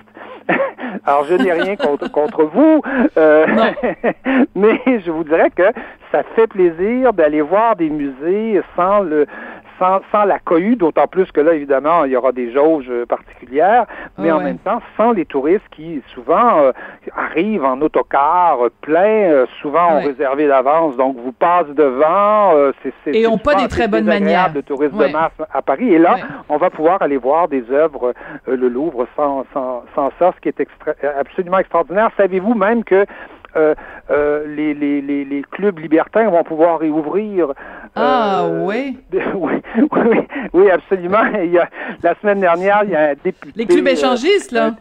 Alors, 1.05 1.25
je 1.25 1.35
n'ai 1.35 1.53
rien 1.53 1.77
contre, 1.87 2.11
contre 2.11 2.45
vous, 2.45 2.83
euh, 3.17 3.47
mais 4.55 4.81
je 4.87 5.11
vous 5.11 5.25
dirais 5.25 5.51
que 5.51 5.71
ça 6.13 6.23
fait 6.35 6.47
plaisir 6.47 7.13
d'aller 7.13 7.41
voir 7.41 7.77
des 7.77 7.91
musées 7.91 8.61
sans 8.77 9.01
le 9.01 9.27
sans, 9.79 10.01
sans 10.13 10.25
la 10.25 10.39
cohue, 10.39 10.77
d'autant 10.77 11.07
plus 11.07 11.31
que 11.33 11.41
là, 11.41 11.55
évidemment, 11.55 12.05
il 12.05 12.13
y 12.13 12.17
aura 12.17 12.33
des 12.33 12.53
jauges 12.53 12.91
particulières, 13.09 13.87
mais 14.19 14.31
en 14.31 14.41
même 14.41 14.59
temps, 14.59 14.81
sans 14.97 15.13
les 15.13 15.25
touristes 15.25 15.65
qui 15.71 16.03
souvent 16.15 16.59
euh, 16.59 16.73
arrivent 17.17 17.65
en 17.65 17.81
autocar 17.81 18.65
euh, 18.65 18.71
plein, 18.81 19.31
euh, 19.31 19.47
souvent 19.61 19.97
ont 19.97 20.01
réservé 20.01 20.47
d'avance, 20.49 20.97
donc 20.97 21.17
vous 21.17 21.33
passent 21.33 21.75
devant. 21.75 22.53
c'est, 22.83 23.15
Et 23.15 23.27
ont 23.27 23.39
pas 23.39 23.55
des 23.55 23.69
très 23.69 23.89
bonnes 23.89 24.07
manières. 24.07 24.53
de 24.53 24.61
tourisme 24.61 24.99
de 24.99 25.13
masse 25.13 25.33
à 25.53 25.63
Paris. 25.63 25.93
Et 25.93 25.99
là, 25.99 26.17
on 26.49 26.57
va 26.57 26.71
pouvoir 26.71 27.03
aller 27.03 27.17
voir 27.17 27.49
des 27.49 27.65
œuvres, 27.71 28.15
le 28.47 28.69
Louvre, 28.69 29.07
sans, 29.17 29.45
sans, 29.53 29.85
sans 29.95 30.11
ça, 30.19 30.33
ce 30.37 30.41
qui 30.41 30.49
est 30.49 30.69
absolument 31.19 31.59
extraordinaire. 31.59 32.11
Savez-vous 32.17 32.55
même 32.55 32.85
que 32.85 33.07
euh, 33.57 33.75
euh, 34.11 34.47
les, 34.47 34.75
les, 34.75 35.01
les, 35.01 35.25
les, 35.25 35.43
clubs 35.43 35.79
libertins 35.79 36.29
vont 36.29 36.45
pouvoir 36.45 36.79
réouvrir. 36.79 37.53
Ah 37.97 38.45
euh, 38.45 38.61
oui. 38.65 38.99
oui. 39.35 39.53
oui. 39.79 40.19
Oui, 40.53 40.71
absolument. 40.71 41.25
Il 41.43 41.53
y 41.53 41.59
a, 41.59 41.69
la 42.03 42.15
semaine 42.21 42.41
dernière, 42.41 42.83
il 42.85 42.91
y 42.91 42.97
a 42.97 43.11
un 43.11 43.15
député. 43.15 43.53
Les 43.57 43.67
clubs 43.67 43.89
échangistes, 43.89 44.53
là. 44.53 44.77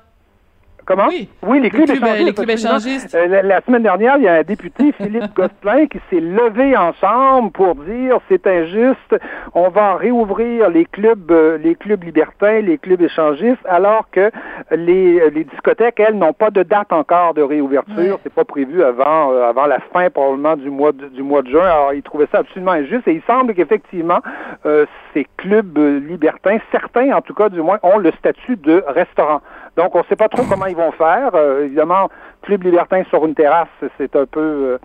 Comment? 0.86 1.08
Oui. 1.08 1.60
les 1.60 1.70
clubs, 1.70 1.89
échangistes. 1.89 2.25
les 2.25 2.34
clubs 2.34 2.50
échangistes. 2.50 3.15
Euh, 3.15 3.27
la, 3.27 3.42
la 3.42 3.62
semaine 3.62 3.84
dernière, 3.84 4.18
il 4.18 4.24
y 4.24 4.27
a 4.27 4.36
un 4.36 4.44
député, 4.44 4.92
Philippe 4.98 5.34
Gosselin, 5.36 5.88
qui 5.88 6.00
s'est 6.10 6.20
levé 6.20 6.77
en 6.77 6.94
chambre 6.94 7.51
pour 7.51 7.75
dire 7.75 8.20
c'est 8.30 8.46
injuste, 8.48 9.15
on 9.54 9.70
va 9.70 9.96
réouvrir 9.96 10.70
les 10.70 10.86
clubs, 10.86 11.32
euh, 11.32 11.58
les 11.58 11.75
clubs 11.75 12.04
libertins, 12.04 12.62
les 12.62 12.77
clubs 12.77 13.01
échangistes, 13.01 13.65
alors 13.65 14.10
que 14.12 14.32
les, 14.72 15.30
les 15.32 15.44
discothèques, 15.44 16.00
elles, 16.00 16.18
n'ont 16.18 16.34
pas 16.34 16.51
de 16.51 16.63
date 16.63 16.92
encore 16.94 17.34
de 17.34 17.42
réouverture. 17.42 17.96
Ouais. 17.98 18.20
C'est 18.24 18.34
pas 18.34 18.46
prévu 18.46 18.84
avant, 18.84 19.32
euh, 19.32 19.50
avant 19.50 19.65
la 19.65 19.80
fin 19.94 20.10
probablement 20.10 20.56
du 20.56 20.70
mois 20.70 20.92
de, 20.92 21.08
du 21.08 21.24
mois 21.24 21.42
de 21.42 21.50
juin. 21.50 21.65
Alors, 21.65 21.94
il 21.94 22.01
trouvait 22.01 22.27
ça 22.32 22.39
absolument 22.39 22.72
injuste 22.72 23.08
et 23.08 23.13
il 23.13 23.22
semble 23.27 23.54
qu'effectivement, 23.54 24.20
euh, 24.65 24.86
ces 25.13 25.25
clubs 25.38 25.77
euh, 25.77 26.00
libertins, 26.00 26.58
certains 26.72 27.12
en 27.13 27.22
tout 27.22 27.34
cas 27.34 27.50
du 27.50 27.62
moins, 27.62 27.80
ont 27.84 27.98
le 27.98 28.12
statut 28.20 28.56
de 28.58 28.84
restaurant. 28.88 29.42
Donc, 29.77 29.96
on 29.96 30.00
ne 30.00 30.03
sait 30.05 30.15
pas 30.15 30.29
trop 30.29 30.44
comment 30.50 30.65
ils 30.67 30.75
vont 30.75 30.91
faire. 30.91 31.32
Euh, 31.36 31.65
évidemment, 31.65 32.10
club 32.44 32.63
libertin 32.63 33.03
sur 33.10 33.25
une 33.25 33.36
terrasse, 33.36 33.67
c'est 33.98 34.15
un 34.15 34.25
peu... 34.25 34.39
euh, 34.39 34.77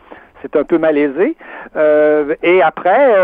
malaisé. 0.79 1.37
Euh, 1.77 2.35
et 2.43 2.63
après, 2.63 3.15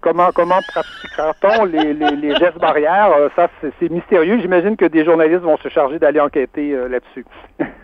comment 0.00 0.30
comment 0.32 0.60
pratiquera-t-on 0.68 1.64
les, 1.64 2.36
gestes 2.36 2.58
barrières? 2.60 3.10
Ça, 3.34 3.48
c'est 3.60 3.90
mystérieux. 3.90 4.38
J'imagine 4.40 4.76
que 4.76 4.84
des 4.84 5.04
journalistes 5.04 5.40
vont 5.42 5.56
se 5.56 5.68
charger 5.68 5.98
d'aller 5.98 6.20
enquêter 6.20 6.76
là-dessus. 6.88 7.26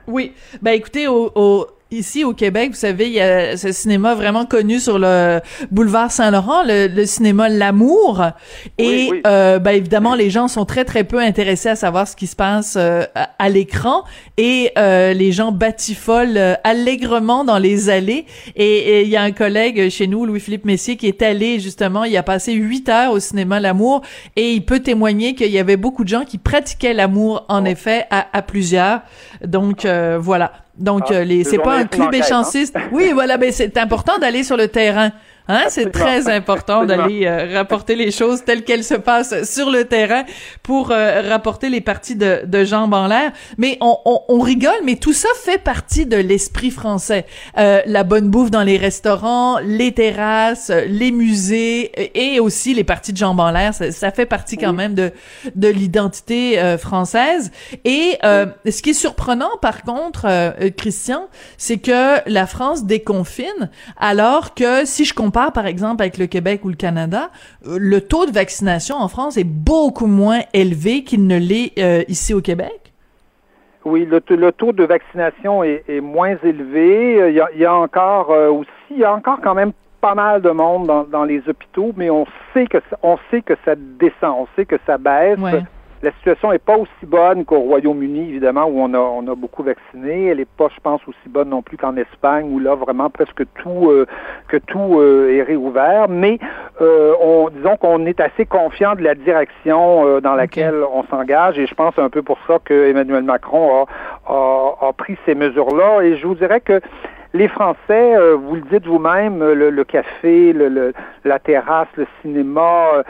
Oui. 0.07 0.33
Ben 0.63 0.73
écoutez, 0.73 1.09
au- 1.09 1.67
ici 1.93 2.25
au 2.25 2.33
Québec, 2.33 2.71
vous 2.71 2.77
savez, 2.77 3.07
il 3.07 3.13
y 3.13 3.21
a 3.21 3.57
ce 3.57 3.73
cinéma 3.73 4.15
vraiment 4.15 4.47
connu 4.47 4.81
sur 4.81 4.99
le 4.99 5.41
boulevard 5.71 6.11
Saint-Laurent, 6.11 6.63
le, 6.65 6.89
le 6.89 7.07
cinéma 7.07 7.49
L'Amour. 7.49 8.23
Et 8.79 8.87
Oui, 8.87 9.09
oui. 9.13 9.21
euh, 9.27 9.59
ben 9.59 9.73
évidemment, 9.73 10.15
les 10.15 10.31
gens 10.31 10.49
sont 10.49 10.65
très 10.65 10.85
très 10.85 11.05
peu 11.05 11.19
intéressés 11.19 11.69
à 11.71 11.77
savoir 11.77 12.09
ce 12.09 12.17
qui 12.17 12.27
se 12.27 12.37
passe 12.37 12.75
euh, 12.77 13.05
à, 13.15 13.31
à 13.39 13.49
l'écran 13.49 14.05
et 14.37 14.73
euh, 14.79 15.13
les 15.13 15.33
gens 15.33 15.53
batifolent 15.53 16.37
euh, 16.37 16.55
allègrement 16.65 17.45
dans 17.45 17.59
les 17.59 17.91
allées. 17.91 18.27
Et 18.57 18.73
et 18.83 19.03
il 19.03 19.09
y 19.09 19.17
a 19.17 19.23
un 19.23 19.33
collègue 19.33 19.89
chez 19.91 20.07
nous, 20.07 20.25
Louis-Philippe 20.27 20.65
Messier, 20.65 20.97
qui 20.97 21.07
est 21.07 21.23
allé 21.23 21.61
justement, 21.61 22.05
il 22.05 22.17
a 22.17 22.23
passé 22.23 22.53
huit 22.53 22.89
heures 22.89 23.13
au 23.13 23.21
cinéma 23.21 23.61
L'Amour 23.61 24.03
et 24.37 24.53
il 24.53 24.65
peut 24.65 24.81
témoigner 24.81 25.35
qu'il 25.35 25.51
y 25.51 25.59
avait 25.59 25.77
beaucoup 25.77 26.05
de 26.05 26.09
gens 26.09 26.25
qui 26.25 26.39
pratiquaient 26.39 26.95
l'amour 26.95 27.45
en 27.49 27.63
Oh. 27.63 27.67
effet 27.67 28.07
à, 28.11 28.27
à 28.33 28.43
plusieurs. 28.43 29.01
Donc 29.45 29.85
euh, 29.85 30.19
voilà. 30.21 30.53
Donc 30.79 31.05
Ah, 31.09 31.15
euh, 31.15 31.25
les 31.25 31.45
le 31.45 31.45
c'est 31.45 31.59
pas 31.59 31.77
un 31.77 31.85
club 31.85 32.09
hein. 32.13 32.19
échanciste. 32.19 32.77
Oui, 32.93 33.11
voilà, 33.13 33.37
ben 33.37 33.53
c'est 33.53 33.77
important 33.77 34.19
d'aller 34.19 34.43
sur 34.43 34.57
le 34.57 34.69
terrain. 34.69 35.13
Hein, 35.49 35.65
c'est 35.69 35.91
très 35.91 36.29
important 36.29 36.85
d'aller 36.85 37.27
euh, 37.27 37.53
rapporter 37.55 37.97
les 37.97 38.11
choses 38.11 38.45
telles 38.45 38.63
qu'elles 38.63 38.85
se 38.85 38.95
passent 38.95 39.43
sur 39.43 39.71
le 39.71 39.85
terrain 39.85 40.25
pour 40.63 40.91
euh, 40.91 41.23
rapporter 41.29 41.69
les 41.69 41.81
parties 41.81 42.15
de, 42.15 42.43
de 42.47 42.65
jambes 42.65 42.95
en 42.95 43.09
l'air. 43.09 43.33
Mais 43.59 43.77
on, 43.81 43.99
on, 44.05 44.21
on 44.29 44.41
rigole, 44.41 44.81
mais 44.85 44.97
tout 44.97 45.13
ça 45.13 45.29
fait 45.43 45.59
partie 45.59 46.07
de 46.07 46.17
l'esprit 46.17 46.71
français. 46.71 47.27
Euh, 47.59 47.81
la 47.87 48.05
bonne 48.05 48.29
bouffe 48.29 48.51
dans 48.51 48.63
les 48.63 48.77
restaurants, 48.77 49.59
les 49.59 49.93
terrasses, 49.93 50.71
les 50.87 51.11
musées 51.11 51.91
et 52.15 52.39
aussi 52.39 52.73
les 52.73 52.85
parties 52.85 53.13
de 53.13 53.19
jambes 53.19 53.41
en 53.41 53.51
l'air. 53.51 53.75
Ça, 53.75 53.91
ça 53.91 54.11
fait 54.13 54.27
partie 54.27 54.57
quand 54.57 54.73
même 54.73 54.95
de, 54.95 55.11
de 55.55 55.69
l'identité 55.69 56.59
euh, 56.61 56.79
française. 56.79 57.51
Et 57.85 58.17
euh, 58.25 58.47
ce 58.69 58.81
qui 58.81 58.91
est 58.91 58.95
surprenant, 58.95 59.51
par 59.61 59.83
contre, 59.83 60.27
euh, 60.27 60.71
Christian, 60.77 61.29
c'est 61.59 61.79
que 61.79 62.19
la 62.31 62.47
France 62.47 62.85
déconfine, 62.85 63.71
alors 63.99 64.55
que 64.55 64.85
si 64.85 65.05
je 65.05 65.15
compare, 65.33 65.53
par 65.53 65.67
exemple, 65.67 66.03
avec 66.03 66.19
le 66.19 66.27
Québec 66.27 66.61
ou 66.65 66.69
le 66.69 66.75
Canada, 66.75 67.31
euh, 67.67 67.79
le 67.81 68.01
taux 68.03 68.27
de 68.27 68.33
vaccination 68.33 68.97
en 68.97 69.09
France 69.09 69.39
est 69.39 69.49
beaucoup 69.49 70.07
moins 70.07 70.41
élevé 70.53 71.05
qu'il 71.05 71.27
ne 71.27 71.39
l'est 71.39 71.73
euh, 71.79 72.03
ici 72.09 72.35
au 72.35 72.43
Québec? 72.43 72.93
Oui, 73.85 74.07
le, 74.07 74.53
taux 74.53 74.73
de 74.73 74.85
vaccination 74.85 75.65
est, 75.65 75.85
est 75.89 76.01
moins 76.01 76.37
élevé. 76.45 77.21
Euh, 77.21 77.31
Il 77.31 77.37
y 77.37 77.41
a, 77.41 77.49
il 77.55 77.61
y 77.61 77.65
a 77.65 77.75
encore 77.75 78.31
euh, 78.31 78.51
aussi, 78.51 78.69
il 78.91 78.99
y 78.99 79.05
a 79.05 79.13
encore 79.13 79.41
quand 79.43 79.55
même 79.55 79.73
pas 80.03 80.15
mal 80.15 80.43
de 80.43 80.51
monde 80.51 80.87
dans, 80.87 81.05
dans 81.05 81.25
les 81.25 81.43
hôpitaux, 81.49 81.93
mais 81.97 82.11
on 82.11 82.27
sait 82.53 82.67
que 82.67 82.79
ça, 82.91 82.99
on 83.03 83.17
sait 83.31 83.41
que 83.41 83.55
ça 83.65 83.75
descend, 83.75 84.35
on 84.37 84.47
sait 84.55 84.67
que 84.67 84.77
ça 84.87 84.99
baisse. 84.99 85.39
Ouais. 85.39 85.63
La 86.03 86.11
situation 86.13 86.51
n'est 86.51 86.59
pas 86.59 86.77
aussi 86.77 87.07
bonne 87.07 87.45
qu'au 87.45 87.61
Royaume-Uni, 87.61 88.31
évidemment, 88.31 88.65
où 88.65 88.81
on 88.81 88.93
a, 88.93 88.99
on 88.99 89.25
a 89.29 89.37
beaucoup 89.37 89.63
vacciné. 89.63 90.27
Elle 90.27 90.39
n'est 90.39 90.45
pas, 90.45 90.67
je 90.75 90.81
pense, 90.81 91.01
aussi 91.07 91.29
bonne 91.29 91.51
non 91.51 91.63
plus 91.63 91.77
qu'en 91.77 91.97
Espagne, 91.97 92.49
où 92.53 92.59
là, 92.59 92.75
vraiment, 92.75 93.09
presque 93.09 93.45
tout, 93.63 93.89
euh, 93.89 94.07
que 94.49 94.57
tout 94.57 94.99
euh, 94.99 95.37
est 95.37 95.43
réouvert. 95.43 96.09
Mais 96.09 96.41
euh, 96.81 97.15
on, 97.21 97.51
disons 97.51 97.77
qu'on 97.77 98.05
est 98.07 98.19
assez 98.19 98.47
confiant 98.47 98.97
de 98.97 99.03
la 99.03 99.15
direction 99.15 100.05
euh, 100.05 100.21
dans 100.21 100.35
laquelle 100.35 100.83
on 100.93 101.05
s'engage, 101.05 101.57
et 101.61 101.67
je 101.67 101.75
pense 101.75 101.97
un 101.99 102.11
peu 102.11 102.23
pour 102.23 102.39
ça 102.49 102.59
que 102.65 102.89
Emmanuel 102.91 103.23
Macron 103.23 103.85
a, 103.85 104.33
a, 104.33 104.89
a 104.89 104.93
pris 104.93 105.17
ces 105.25 105.37
mesures-là. 105.37 106.03
Et 106.03 106.17
je 106.17 106.27
vous 106.27 106.35
dirais 106.35 106.61
que 106.61 106.81
les 107.35 107.49
Français, 107.49 108.15
euh, 108.17 108.35
vous 108.37 108.57
le 108.57 108.61
dites 108.63 108.87
vous-même, 108.87 109.43
euh, 109.43 109.55
le, 109.55 109.71
le 109.71 109.85
café, 109.85 110.53
le, 110.53 110.69
le- 110.69 110.93
la 111.25 111.39
terrasse, 111.39 111.89
le 111.97 112.07
cinéma, 112.21 112.89
euh, 112.95 113.03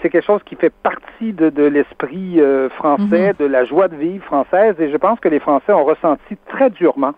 c'est 0.00 0.10
quelque 0.10 0.24
chose 0.24 0.42
qui 0.44 0.56
fait 0.56 0.72
partie 0.82 1.32
de, 1.32 1.48
de 1.50 1.64
l'esprit 1.64 2.40
euh, 2.40 2.68
français, 2.70 3.32
de 3.38 3.46
la 3.46 3.64
joie 3.64 3.88
de 3.88 3.96
vivre 3.96 4.24
française, 4.24 4.74
et 4.78 4.90
je 4.90 4.96
pense 4.96 5.18
que 5.20 5.28
les 5.28 5.40
Français 5.40 5.72
ont 5.72 5.84
ressenti 5.84 6.36
très 6.48 6.70
durement 6.70 7.12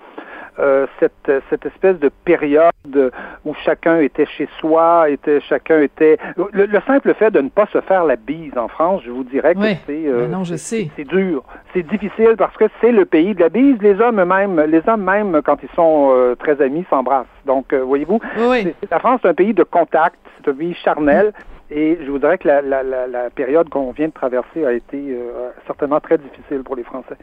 euh, 0.59 0.87
cette, 1.01 1.31
cette 1.51 1.67
espèce 1.67 1.99
de 1.99 2.11
période 2.25 3.13
où 3.45 3.55
chacun 3.65 3.99
était 4.01 4.27
chez 4.27 4.49
soi, 4.61 5.09
était 5.11 5.41
chacun 5.41 5.81
était 5.81 6.19
le, 6.53 6.67
le 6.67 6.81
simple 6.87 7.13
fait 7.15 7.31
de 7.31 7.41
ne 7.41 7.49
pas 7.49 7.67
se 7.73 7.81
faire 7.81 8.05
la 8.05 8.17
bise 8.17 8.57
en 8.57 8.69
France, 8.69 9.03
je 9.05 9.11
vous 9.11 9.25
dirais 9.25 9.55
que 9.55 9.61
Oui. 9.61 9.77
c'est 9.87 10.07
euh, 10.07 10.23
Ben 10.23 10.31
non, 10.31 10.45
je 10.45 10.55
sais. 10.57 10.91
c'est 10.97 11.05
dur, 11.05 11.43
c'est 11.73 11.83
difficile 11.83 12.35
parce 12.39 12.57
que 12.57 12.65
c'est 12.81 12.93
le 12.93 13.05
pays 13.05 13.35
de 13.35 13.41
la 13.41 13.49
bise. 13.49 13.77
Les 13.81 14.01
hommes 14.01 14.23
même, 14.25 14.61
les 14.61 14.83
hommes 14.89 15.03
même 15.05 15.41
quand 15.45 15.59
ils 15.63 15.75
sont 15.75 16.13
euh, 16.15 16.35
très 16.37 16.61
amis 16.63 16.85
s'embrassent. 16.91 17.27
Donc 17.47 17.73
euh, 17.73 17.81
voyez-vous, 17.83 18.21
Oui, 18.39 18.45
oui. 18.49 18.75
c'est- 18.81 18.91
la 18.91 18.99
France 19.01 19.21
est 19.25 19.29
un 19.29 19.35
pays 19.35 19.55
de 19.55 19.65
contact, 19.65 20.17
c'est 20.37 20.51
un 20.51 20.55
pays 20.55 20.75
charnel. 20.75 21.33
Et 21.71 21.99
je 22.05 22.11
voudrais 22.11 22.37
que 22.39 22.47
la, 22.47 22.61
la, 22.61 22.83
la, 22.83 23.07
la 23.07 23.31
période 23.31 23.69
qu'on 23.71 23.91
vient 23.93 24.09
de 24.09 24.13
traverser 24.13 24.65
a 24.67 24.73
été 24.73 24.99
euh, 24.99 25.49
certainement 25.67 25.99
très 25.99 26.19
difficile 26.19 26.63
pour 26.63 26.77
les 26.77 26.85
Français. 26.85 27.17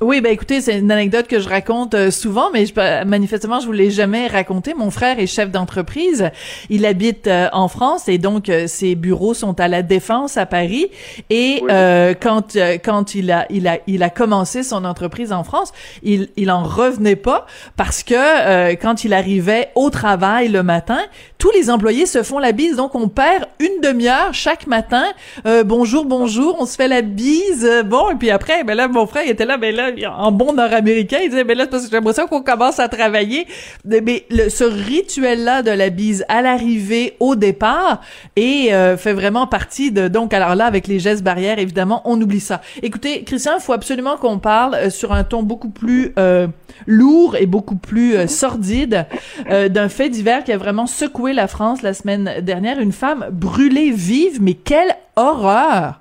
Oui, 0.00 0.20
ben 0.20 0.32
écoutez, 0.32 0.60
c'est 0.60 0.78
une 0.80 0.90
anecdote 0.90 1.28
que 1.28 1.38
je 1.38 1.48
raconte 1.48 1.94
euh, 1.94 2.10
souvent, 2.10 2.50
mais 2.52 2.66
je, 2.66 3.04
manifestement, 3.04 3.60
je 3.60 3.66
vous 3.66 3.72
l'ai 3.72 3.90
jamais 3.90 4.26
raconté. 4.26 4.74
Mon 4.74 4.90
frère 4.90 5.18
est 5.20 5.26
chef 5.28 5.50
d'entreprise. 5.50 6.30
Il 6.68 6.84
habite 6.84 7.26
euh, 7.26 7.48
en 7.52 7.68
France 7.68 8.08
et 8.08 8.18
donc 8.18 8.48
euh, 8.48 8.66
ses 8.66 8.96
bureaux 8.96 9.34
sont 9.34 9.58
à 9.60 9.68
la 9.68 9.82
Défense 9.82 10.36
à 10.36 10.46
Paris. 10.46 10.88
Et 11.30 11.60
Oui. 11.62 11.68
euh, 11.70 12.12
quand 12.20 12.56
euh, 12.56 12.76
quand 12.84 13.14
il 13.14 13.30
a 13.30 13.46
il 13.50 13.66
a 13.68 13.78
il 13.86 14.02
a 14.02 14.10
commencé 14.10 14.62
son 14.64 14.84
entreprise 14.84 15.32
en 15.32 15.44
France, 15.44 15.72
il 16.02 16.28
il 16.36 16.50
en 16.50 16.64
revenait 16.64 17.16
pas 17.16 17.46
parce 17.76 18.02
que 18.02 18.14
euh, 18.14 18.74
quand 18.74 19.04
il 19.04 19.14
arrivait 19.14 19.68
au 19.76 19.90
travail 19.90 20.48
le 20.48 20.62
matin, 20.64 21.00
tous 21.44 21.50
les 21.50 21.68
employés 21.68 22.06
se 22.06 22.22
font 22.22 22.38
la 22.38 22.52
bise. 22.52 22.76
Donc 22.76 22.94
on 22.94 23.08
perd 23.08 23.44
une 23.60 23.82
demi-heure 23.82 24.32
chaque 24.32 24.66
matin. 24.66 25.04
Euh, 25.44 25.62
bonjour, 25.62 26.06
bonjour, 26.06 26.56
on 26.58 26.64
se 26.64 26.74
fait 26.74 26.88
la 26.88 27.02
bise. 27.02 27.66
Euh, 27.66 27.82
Bon, 27.82 28.08
et 28.10 28.14
puis 28.14 28.30
après, 28.30 28.64
ben 28.64 28.74
là, 28.74 28.88
mon 28.88 29.06
frère 29.06 29.24
il 29.26 29.30
était 29.30 29.44
là, 29.44 29.58
ben 29.58 29.76
là, 29.76 29.90
en 30.16 30.32
bon 30.32 30.54
nord-américain, 30.54 31.18
il 31.22 31.28
disait, 31.28 31.44
ben 31.44 31.54
là, 31.54 31.64
c'est 31.64 31.70
parce 31.70 31.82
que 31.82 31.90
j'ai 31.90 31.96
l'impression 31.96 32.26
qu'on 32.28 32.40
commence 32.40 32.78
à 32.78 32.88
travailler. 32.88 33.46
Mais 33.84 34.24
ce 34.48 34.64
rituel-là 34.64 35.60
de 35.60 35.70
la 35.70 35.90
bise 35.90 36.24
à 36.28 36.40
l'arrivée, 36.40 37.14
au 37.20 37.34
départ, 37.36 38.00
et 38.36 38.72
euh, 38.72 38.96
fait 38.96 39.12
vraiment 39.12 39.46
partie 39.46 39.92
de. 39.92 40.08
Donc, 40.08 40.32
alors 40.32 40.54
là, 40.54 40.64
avec 40.64 40.86
les 40.86 40.98
gestes 40.98 41.22
barrières, 41.22 41.58
évidemment, 41.58 42.00
on 42.06 42.18
oublie 42.22 42.40
ça. 42.40 42.62
Écoutez, 42.82 43.22
Christian, 43.24 43.52
il 43.58 43.62
faut 43.62 43.74
absolument 43.74 44.16
qu'on 44.16 44.38
parle 44.38 44.76
euh, 44.76 44.88
sur 44.88 45.12
un 45.12 45.24
ton 45.24 45.42
beaucoup 45.42 45.68
plus 45.68 46.14
lourd 46.86 47.36
et 47.36 47.44
beaucoup 47.44 47.76
plus 47.76 48.26
sordide 48.28 49.06
d'un 49.48 49.88
fait 49.88 50.08
divers 50.08 50.42
qui 50.42 50.52
a 50.52 50.56
vraiment 50.56 50.86
secoué 50.86 51.33
la 51.34 51.46
France 51.48 51.82
la 51.82 51.92
semaine 51.92 52.30
dernière. 52.42 52.80
Une 52.80 52.92
femme 52.92 53.26
brûlée 53.30 53.90
vive, 53.90 54.40
mais 54.42 54.54
quelle 54.54 54.92
horreur! 55.16 56.00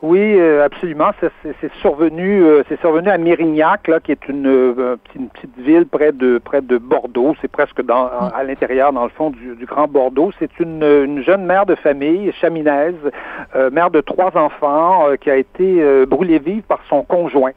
Oui, 0.00 0.20
euh, 0.20 0.64
absolument. 0.64 1.10
C'est- 1.20 1.72
survenu, 1.80 2.44
euh, 2.44 2.62
c'est 2.68 2.78
survenu 2.78 3.08
à 3.08 3.18
Mérignac, 3.18 3.88
là, 3.88 3.98
qui 3.98 4.12
est 4.12 4.28
une, 4.28 4.46
euh, 4.46 4.96
petite- 5.02 5.16
une 5.20 5.28
petite 5.28 5.58
ville 5.58 5.86
près 5.86 6.12
de 6.12 6.38
près 6.38 6.60
de 6.62 6.78
Bordeaux. 6.78 7.34
C'est 7.40 7.50
presque 7.50 7.82
dans, 7.84 8.06
à 8.06 8.44
l'intérieur, 8.44 8.92
dans 8.92 9.02
le 9.02 9.10
fond 9.10 9.30
du, 9.30 9.56
du 9.56 9.66
Grand 9.66 9.88
Bordeaux. 9.88 10.30
C'est 10.38 10.60
une, 10.60 10.84
une 10.84 11.24
jeune 11.24 11.44
mère 11.44 11.66
de 11.66 11.74
famille, 11.74 12.32
chaminaise, 12.40 12.94
euh, 13.56 13.70
mère 13.70 13.90
de 13.90 14.00
trois 14.00 14.30
enfants, 14.36 15.08
euh, 15.08 15.16
qui 15.16 15.30
a 15.32 15.36
été 15.36 15.82
euh, 15.82 16.06
brûlée 16.06 16.38
vive 16.38 16.62
par 16.62 16.78
son 16.88 17.02
conjoint. 17.02 17.52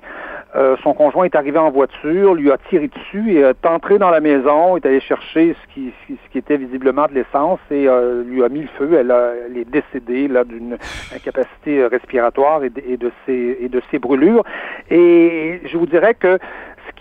Euh, 0.55 0.75
son 0.83 0.93
conjoint 0.93 1.23
est 1.25 1.35
arrivé 1.35 1.57
en 1.57 1.71
voiture, 1.71 2.33
lui 2.33 2.51
a 2.51 2.57
tiré 2.69 2.89
dessus 2.89 3.31
et 3.31 3.39
est 3.39 3.65
entré 3.65 3.97
dans 3.99 4.09
la 4.09 4.19
maison, 4.19 4.75
est 4.75 4.85
allé 4.85 4.99
chercher 4.99 5.55
ce 5.61 5.73
qui, 5.73 5.93
était 6.35 6.57
visiblement 6.57 7.05
de 7.07 7.13
l'essence 7.13 7.59
et 7.69 7.87
euh, 7.87 8.23
lui 8.23 8.43
a 8.43 8.49
mis 8.49 8.61
le 8.61 8.67
feu. 8.77 8.89
Elle, 8.99 9.11
a- 9.11 9.31
elle 9.45 9.57
est 9.57 9.69
décédée 9.69 10.27
là 10.27 10.43
d'une 10.43 10.77
incapacité 11.15 11.79
euh, 11.79 11.87
respiratoire 11.87 12.63
et 12.63 12.69
de, 12.69 12.81
et 12.85 12.97
de 12.97 13.11
ses 13.25 13.57
et 13.61 13.69
de 13.69 13.81
ses 13.91 13.99
brûlures. 13.99 14.43
Et 14.89 15.61
je 15.65 15.77
vous 15.77 15.85
dirais 15.85 16.15
que 16.15 16.37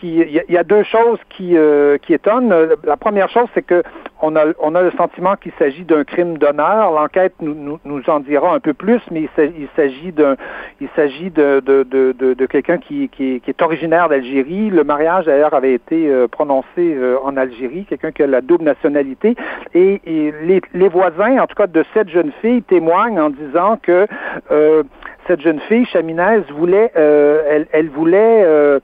il 0.09 0.45
y, 0.49 0.57
a 0.57 0.65
deux 0.65 0.83
choses 0.85 1.19
qui, 1.29 1.57
qui 2.03 2.15
étonnent. 2.15 2.55
La 2.85 2.97
première 2.97 3.29
chose, 3.29 3.49
c'est 3.55 3.63
que 3.63 3.83
on 4.23 4.37
a, 4.37 4.45
on 4.61 4.75
a 4.75 4.83
le 4.83 4.91
sentiment 4.93 5.37
qu'il 5.37 5.53
s'agit 5.59 5.85
d'un 5.85 6.05
crime 6.05 6.39
d'honneur. 6.39 6.93
L'enquête 6.93 7.35
nous, 7.41 7.55
nous, 7.55 7.81
nous, 7.85 8.03
en 8.09 8.21
dira 8.21 8.55
un 8.55 8.61
peu 8.61 8.75
plus, 8.75 9.01
mais 9.11 9.29
il 9.39 9.69
s'agit 9.77 10.13
d'un, 10.13 10.37
il 10.81 10.89
s'agit 10.95 11.31
de, 11.31 11.61
de, 11.61 11.83
de, 11.85 12.13
de, 12.19 12.35
de 12.35 12.47
quelqu'un 12.47 12.79
qui, 12.79 13.09
qui, 13.09 13.41
qui, 13.41 13.51
est 13.51 13.63
originaire 13.63 14.09
d'Algérie. 14.09 14.71
Le 14.71 14.85
mariage 14.85 15.27
d'ailleurs 15.27 15.55
avait 15.55 15.73
été 15.73 16.09
euh, 16.09 16.29
prononcé 16.29 16.67
euh, 16.79 17.17
en 17.25 17.37
Algérie, 17.37 17.87
quelqu'un 17.89 18.13
qui 18.13 18.23
a 18.23 18.27
la 18.27 18.41
double 18.41 18.65
nationalité. 18.65 19.37
Et, 19.75 20.01
et 20.05 20.35
les, 20.43 20.61
les, 20.75 20.89
voisins, 20.89 21.39
en 21.39 21.47
tout 21.47 21.57
cas 21.57 21.67
de 21.67 21.85
cette 21.95 22.09
jeune 22.09 22.33
fille, 22.43 22.63
témoignent 22.63 23.21
en 23.21 23.31
disant 23.31 23.79
que 23.83 24.07
euh, 24.51 24.83
cette 25.27 25.41
jeune 25.41 25.61
fille, 25.61 25.87
Chaminaise, 25.87 26.45
voulait, 26.51 26.91
euh, 26.97 27.43
elle, 27.49 27.67
elle 27.73 27.89
voulait 27.89 28.43
euh, 28.45 28.81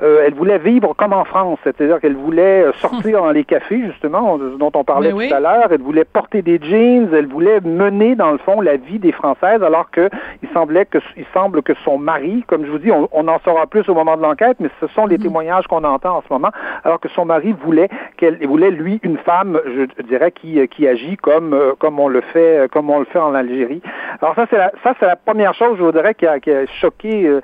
elle 0.00 0.34
voulait 0.34 0.58
vivre 0.58 0.94
comme 0.94 1.12
en 1.12 1.24
France, 1.24 1.58
c'est-à-dire 1.64 2.00
qu'elle 2.00 2.14
voulait 2.14 2.62
euh, 2.62 2.72
sortir 2.74 3.20
dans 3.20 3.32
les 3.32 3.44
cafés, 3.44 3.82
justement, 3.84 4.38
dont 4.38 4.70
on 4.74 4.84
parlait 4.84 5.10
tout 5.10 5.34
à 5.34 5.40
l'heure. 5.40 5.68
Elle 5.70 5.80
voulait 5.80 6.04
porter 6.04 6.42
des 6.42 6.60
jeans, 6.62 7.08
elle 7.12 7.26
voulait 7.26 7.60
mener, 7.60 8.14
dans 8.14 8.30
le 8.30 8.38
fond, 8.38 8.60
la 8.60 8.76
vie 8.76 9.00
des 9.00 9.10
Françaises, 9.10 9.62
alors 9.62 9.90
que 9.90 10.08
il 10.42 10.48
semblait 10.50 10.86
que, 10.86 10.98
il 11.16 11.24
semble 11.34 11.62
que 11.62 11.74
son 11.84 11.98
mari, 11.98 12.44
comme 12.46 12.64
je 12.64 12.70
vous 12.70 12.78
dis, 12.78 12.92
on, 12.92 13.28
en 13.28 13.38
saura 13.40 13.66
plus 13.66 13.88
au 13.88 13.94
moment 13.94 14.16
de 14.16 14.22
l'enquête, 14.22 14.58
mais 14.60 14.68
ce 14.80 14.86
sont 14.88 15.06
les 15.06 15.18
mhm. 15.18 15.24
témoignages 15.24 15.66
qu'on 15.66 15.84
entend 15.84 16.18
en 16.18 16.22
ce 16.22 16.32
moment, 16.32 16.50
alors 16.84 17.00
que 17.00 17.08
son 17.08 17.24
mari 17.24 17.52
voulait 17.64 17.88
qu'elle 18.16 18.44
voulait 18.46 18.70
lui 18.70 19.00
une 19.02 19.18
femme, 19.18 19.60
je 19.66 20.02
dirais, 20.04 20.30
qui, 20.30 20.66
qui 20.68 20.86
agit 20.86 21.16
comme 21.16 21.54
euh, 21.54 21.72
comme 21.78 21.98
on 21.98 22.08
le 22.08 22.20
fait, 22.20 22.70
comme 22.70 22.88
on 22.90 23.00
le 23.00 23.04
fait 23.06 23.18
en 23.18 23.34
Algérie. 23.34 23.82
Alors 24.22 24.34
ça, 24.36 24.46
c'est 24.48 24.58
la, 24.58 24.70
ça 24.82 24.94
c'est 25.00 25.06
la 25.06 25.16
première 25.16 25.54
chose, 25.54 25.76
je 25.76 25.82
voudrais, 25.82 26.14
qui 26.14 26.26
a, 26.26 26.38
qui 26.38 26.50
a 26.52 26.66
choqué 26.66 27.40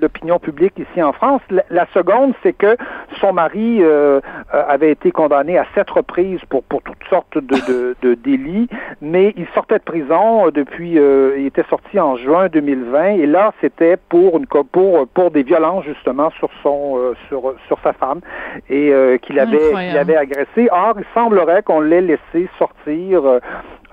l'opinion 0.00 0.38
publique 0.38 0.78
ici 0.78 1.02
en 1.02 1.12
France 1.12 1.40
la 1.50 1.64
seconde, 1.92 2.34
c'est 2.42 2.52
que 2.52 2.76
son 3.20 3.32
mari 3.32 3.78
euh, 3.80 4.20
euh, 4.54 4.64
avait 4.68 4.90
été 4.90 5.10
condamné 5.10 5.58
à 5.58 5.66
sept 5.74 5.88
reprises 5.90 6.40
pour, 6.48 6.62
pour 6.64 6.82
toutes 6.82 7.04
sortes 7.08 7.38
de, 7.38 7.96
de, 8.02 8.14
délits, 8.14 8.68
mais 9.00 9.32
il 9.36 9.46
sortait 9.54 9.78
de 9.78 9.84
prison 9.84 10.50
depuis, 10.50 10.98
euh, 10.98 11.36
il 11.38 11.46
était 11.46 11.64
sorti 11.68 11.98
en 11.98 12.16
juin 12.16 12.48
2020, 12.48 13.04
et 13.16 13.26
là, 13.26 13.52
c'était 13.60 13.96
pour 13.96 14.38
une 14.38 14.46
pour 14.46 15.06
pour 15.08 15.30
des 15.30 15.42
violences 15.42 15.84
justement 15.84 16.30
sur 16.30 16.50
son 16.62 17.14
sur 17.28 17.54
sur 17.66 17.78
sa 17.82 17.92
femme 17.92 18.20
et 18.68 18.92
qu'il 19.22 19.38
avait 19.38 19.70
qu'il 19.70 19.98
avait 19.98 20.16
agressé. 20.16 20.68
Or, 20.70 20.94
il 20.98 21.04
semblerait 21.14 21.62
qu'on 21.62 21.80
l'ait 21.80 22.00
laissé 22.00 22.48
sortir 22.58 23.22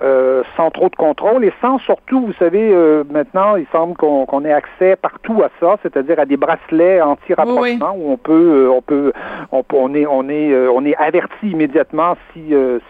euh, 0.02 0.42
sans 0.56 0.70
trop 0.70 0.88
de 0.88 0.96
contrôle. 0.96 1.44
Et 1.44 1.52
sans 1.60 1.78
surtout, 1.78 2.20
vous 2.24 2.32
savez, 2.34 2.70
euh, 2.72 3.04
maintenant, 3.10 3.56
il 3.56 3.66
semble 3.70 3.94
qu'on 3.96 4.44
ait 4.44 4.52
accès 4.52 4.96
partout 4.96 5.42
à 5.42 5.50
ça, 5.60 5.76
c'est-à-dire 5.82 6.18
à 6.18 6.24
des 6.24 6.38
bracelets 6.38 7.02
anti-rapprochement 7.02 7.94
où 7.96 8.12
on 8.12 8.16
peut, 8.16 8.66
euh, 8.66 8.70
on 8.70 8.80
peut, 8.80 9.12
on, 9.52 9.62
on 9.72 9.94
est, 9.94 10.06
on 10.06 10.28
est, 10.28 10.68
on 10.68 10.84
est 10.86 10.96
averti 10.96 11.50
immédiatement 11.50 12.16
si 12.32 12.40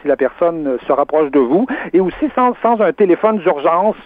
si 0.01 0.09
la 0.09 0.17
personne 0.17 0.79
se 0.87 0.93
rapproche 0.93 1.31
de 1.31 1.41
vous. 1.41 1.67
Et 1.93 2.01
aussi 2.01 2.31
sans, 2.35 2.55
sans 2.63 2.81
un 2.81 2.93
téléphone 2.93 3.39
d'urgence 3.39 3.97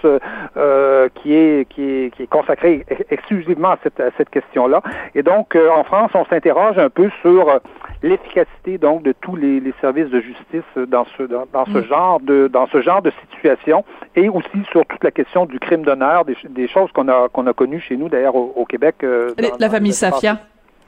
qui 1.14 1.34
est 1.34 1.68
qui 1.68 1.82
est 1.82 2.10
qui 2.14 2.22
est 2.22 2.26
consacré 2.26 2.84
exclusivement 3.10 3.72
à 3.72 3.78
cette 3.82 4.00
à 4.00 4.10
cette 4.16 4.30
question-là. 4.30 4.80
Et 5.14 5.22
donc, 5.22 5.56
en 5.56 5.84
France, 5.84 6.10
on 6.14 6.24
s'interroge 6.24 6.78
un 6.78 6.90
peu 6.90 7.10
sur 7.22 7.60
l'efficacité 8.04 8.76
donc 8.78 9.02
de 9.02 9.12
tous 9.12 9.34
les, 9.34 9.60
les, 9.60 9.72
services 9.80 10.10
de 10.10 10.20
justice 10.20 10.88
dans 10.88 11.06
ce 11.16 11.22
dans, 11.22 11.46
dans 11.52 11.64
ce 11.64 11.78
mm. 11.78 11.86
genre 11.86 12.20
de 12.20 12.48
dans 12.48 12.66
ce 12.66 12.82
genre 12.82 13.00
de 13.02 13.10
situation 13.32 13.84
et 14.14 14.28
aussi 14.28 14.62
sur 14.70 14.84
toute 14.86 15.02
la 15.02 15.10
question 15.10 15.46
du 15.46 15.58
crime 15.58 15.82
d'honneur, 15.82 16.24
des, 16.24 16.68
choses 16.68 16.92
qu'on 16.92 17.08
a 17.08 17.28
qu'on 17.30 17.46
a 17.46 17.52
connues 17.52 17.80
chez 17.80 17.96
nous 17.96 18.08
d'ailleurs 18.08 18.36
au, 18.36 18.64
Québec. 18.66 18.96
Euh, 19.02 19.32
la 19.58 19.70
famille 19.70 19.92
Safia. 19.92 20.38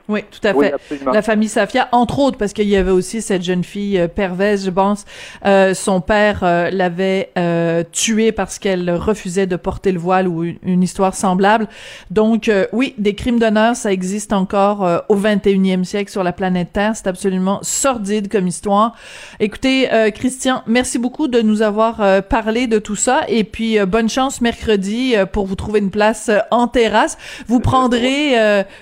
Oui, 0.09 0.21
tout 0.31 0.47
à 0.47 0.55
fait. 0.55 0.75
la 1.13 1.23
famille 1.23 1.49
Safia, 1.49 1.89
entre 1.91 2.21
autres, 2.21 2.39
parce 2.39 2.53
qu'il 2.53 2.69
y 2.69 2.77
avait 2.77 2.93
aussi 2.93 3.21
cette 3.21 3.43
jeune 3.43 3.65
fille 3.65 3.99
euh, 3.99 4.09
perverse, 4.09 4.65
je 4.65 4.71
pense. 4.71 5.05
Euh, 5.45 5.75
son 5.75 6.01
père 6.01 6.41
euh, 6.43 6.71
l'avait 6.71 7.31
euh, 7.37 7.83
tuée 7.91 8.31
parce 8.31 8.59
qu'elle 8.59 8.89
refusait 8.91 9.47
de 9.47 9.57
porter 9.57 9.91
le 9.91 9.99
voile 9.99 10.29
ou 10.29 10.45
une, 10.45 10.83
histoire 10.83 11.15
semblable. 11.15 11.67
Donc, 12.11 12.51
oui, 12.73 12.95
des 12.99 13.15
crimes 13.15 13.39
d'honneur, 13.39 13.75
ça 13.75 13.91
existe 13.91 14.33
encore 14.33 15.05
au 15.09 15.17
21e 15.17 15.85
siècle 15.85 16.11
sur 16.11 16.23
la 16.23 16.33
planète 16.33 16.73
Terre. 16.73 16.93
C'est 16.95 17.09
absolument 17.09 17.59
sordide 17.63 18.31
comme 18.31 18.47
histoire. 18.47 18.95
Écoutez, 19.41 19.89
Christian, 20.15 20.63
merci 20.67 20.99
beaucoup 20.99 21.27
de 21.27 21.41
nous 21.41 21.63
avoir 21.63 22.23
parlé 22.25 22.67
de 22.67 22.79
tout 22.79 22.95
ça. 22.95 23.23
Et 23.29 23.43
puis, 23.43 23.79
bonne 23.87 24.09
chance 24.09 24.41
mercredi 24.41 25.15
pour 25.33 25.47
vous 25.47 25.57
trouver 25.57 25.81
une 25.81 25.91
place 25.91 26.31
en 26.51 26.69
terrasse. 26.69 27.17
Vous 27.49 27.61
prendrez, 27.61 28.35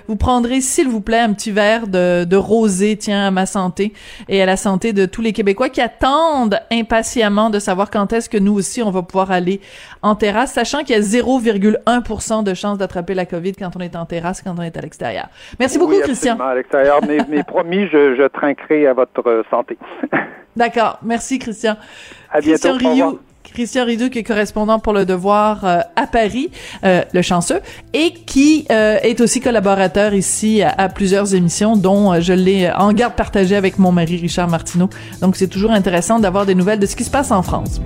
vous 0.08 0.16
prendrez, 0.16 0.60
s'il 0.60 0.88
vous 0.88 1.00
plaît, 1.00 1.13
un 1.20 1.32
petit 1.32 1.50
verre 1.50 1.86
de, 1.86 2.24
de 2.24 2.36
rosé, 2.36 2.96
tiens, 2.96 3.28
à 3.28 3.30
ma 3.30 3.46
santé 3.46 3.92
et 4.28 4.42
à 4.42 4.46
la 4.46 4.56
santé 4.56 4.92
de 4.92 5.06
tous 5.06 5.22
les 5.22 5.32
Québécois 5.32 5.68
qui 5.68 5.80
attendent 5.80 6.60
impatiemment 6.70 7.50
de 7.50 7.58
savoir 7.58 7.90
quand 7.90 8.12
est-ce 8.12 8.28
que 8.28 8.38
nous 8.38 8.54
aussi 8.54 8.82
on 8.82 8.90
va 8.90 9.02
pouvoir 9.02 9.30
aller 9.30 9.60
en 10.02 10.14
terrasse, 10.14 10.52
sachant 10.52 10.82
qu'il 10.82 10.96
y 10.96 10.98
a 10.98 11.02
0,1% 11.02 12.44
de 12.44 12.54
chance 12.54 12.78
d'attraper 12.78 13.14
la 13.14 13.26
COVID 13.26 13.52
quand 13.54 13.76
on 13.76 13.80
est 13.80 13.96
en 13.96 14.06
terrasse, 14.06 14.42
quand 14.42 14.54
on 14.58 14.62
est 14.62 14.76
à 14.76 14.80
l'extérieur. 14.80 15.28
Merci 15.58 15.78
beaucoup, 15.78 15.98
Christian. 16.00 16.38
à 16.38 16.54
l'extérieur, 16.54 17.00
mais, 17.06 17.18
mais 17.28 17.42
promis, 17.46 17.86
je, 17.88 18.14
je 18.16 18.26
trinquerai 18.28 18.86
à 18.86 18.92
votre 18.92 19.44
santé. 19.50 19.78
D'accord. 20.56 20.98
Merci, 21.02 21.38
Christian. 21.38 21.76
À 22.30 22.40
bientôt. 22.40 22.76
Christian 22.76 23.18
Christian 23.52 23.84
Ridou, 23.84 24.10
qui 24.10 24.20
est 24.20 24.24
correspondant 24.24 24.78
pour 24.78 24.92
Le 24.92 25.04
Devoir 25.04 25.64
euh, 25.64 25.80
à 25.96 26.06
Paris, 26.06 26.50
euh, 26.84 27.02
le 27.12 27.22
chanceux, 27.22 27.60
et 27.92 28.12
qui 28.12 28.66
euh, 28.70 28.98
est 29.02 29.20
aussi 29.20 29.40
collaborateur 29.40 30.14
ici 30.14 30.62
à, 30.62 30.88
plusieurs 30.88 31.34
émissions, 31.34 31.76
dont 31.76 32.20
je 32.20 32.32
l'ai 32.32 32.70
en 32.70 32.92
garde 32.92 33.14
partagée 33.14 33.56
avec 33.56 33.78
mon 33.78 33.92
mari 33.92 34.16
Richard 34.16 34.48
Martineau. 34.48 34.88
Donc, 35.20 35.36
c'est 35.36 35.48
toujours 35.48 35.70
intéressant 35.70 36.18
d'avoir 36.18 36.46
des 36.46 36.54
nouvelles 36.54 36.78
de 36.78 36.86
ce 36.86 36.96
qui 36.96 37.04
se 37.04 37.10
passe 37.10 37.30
en 37.30 37.42
France. 37.42 37.80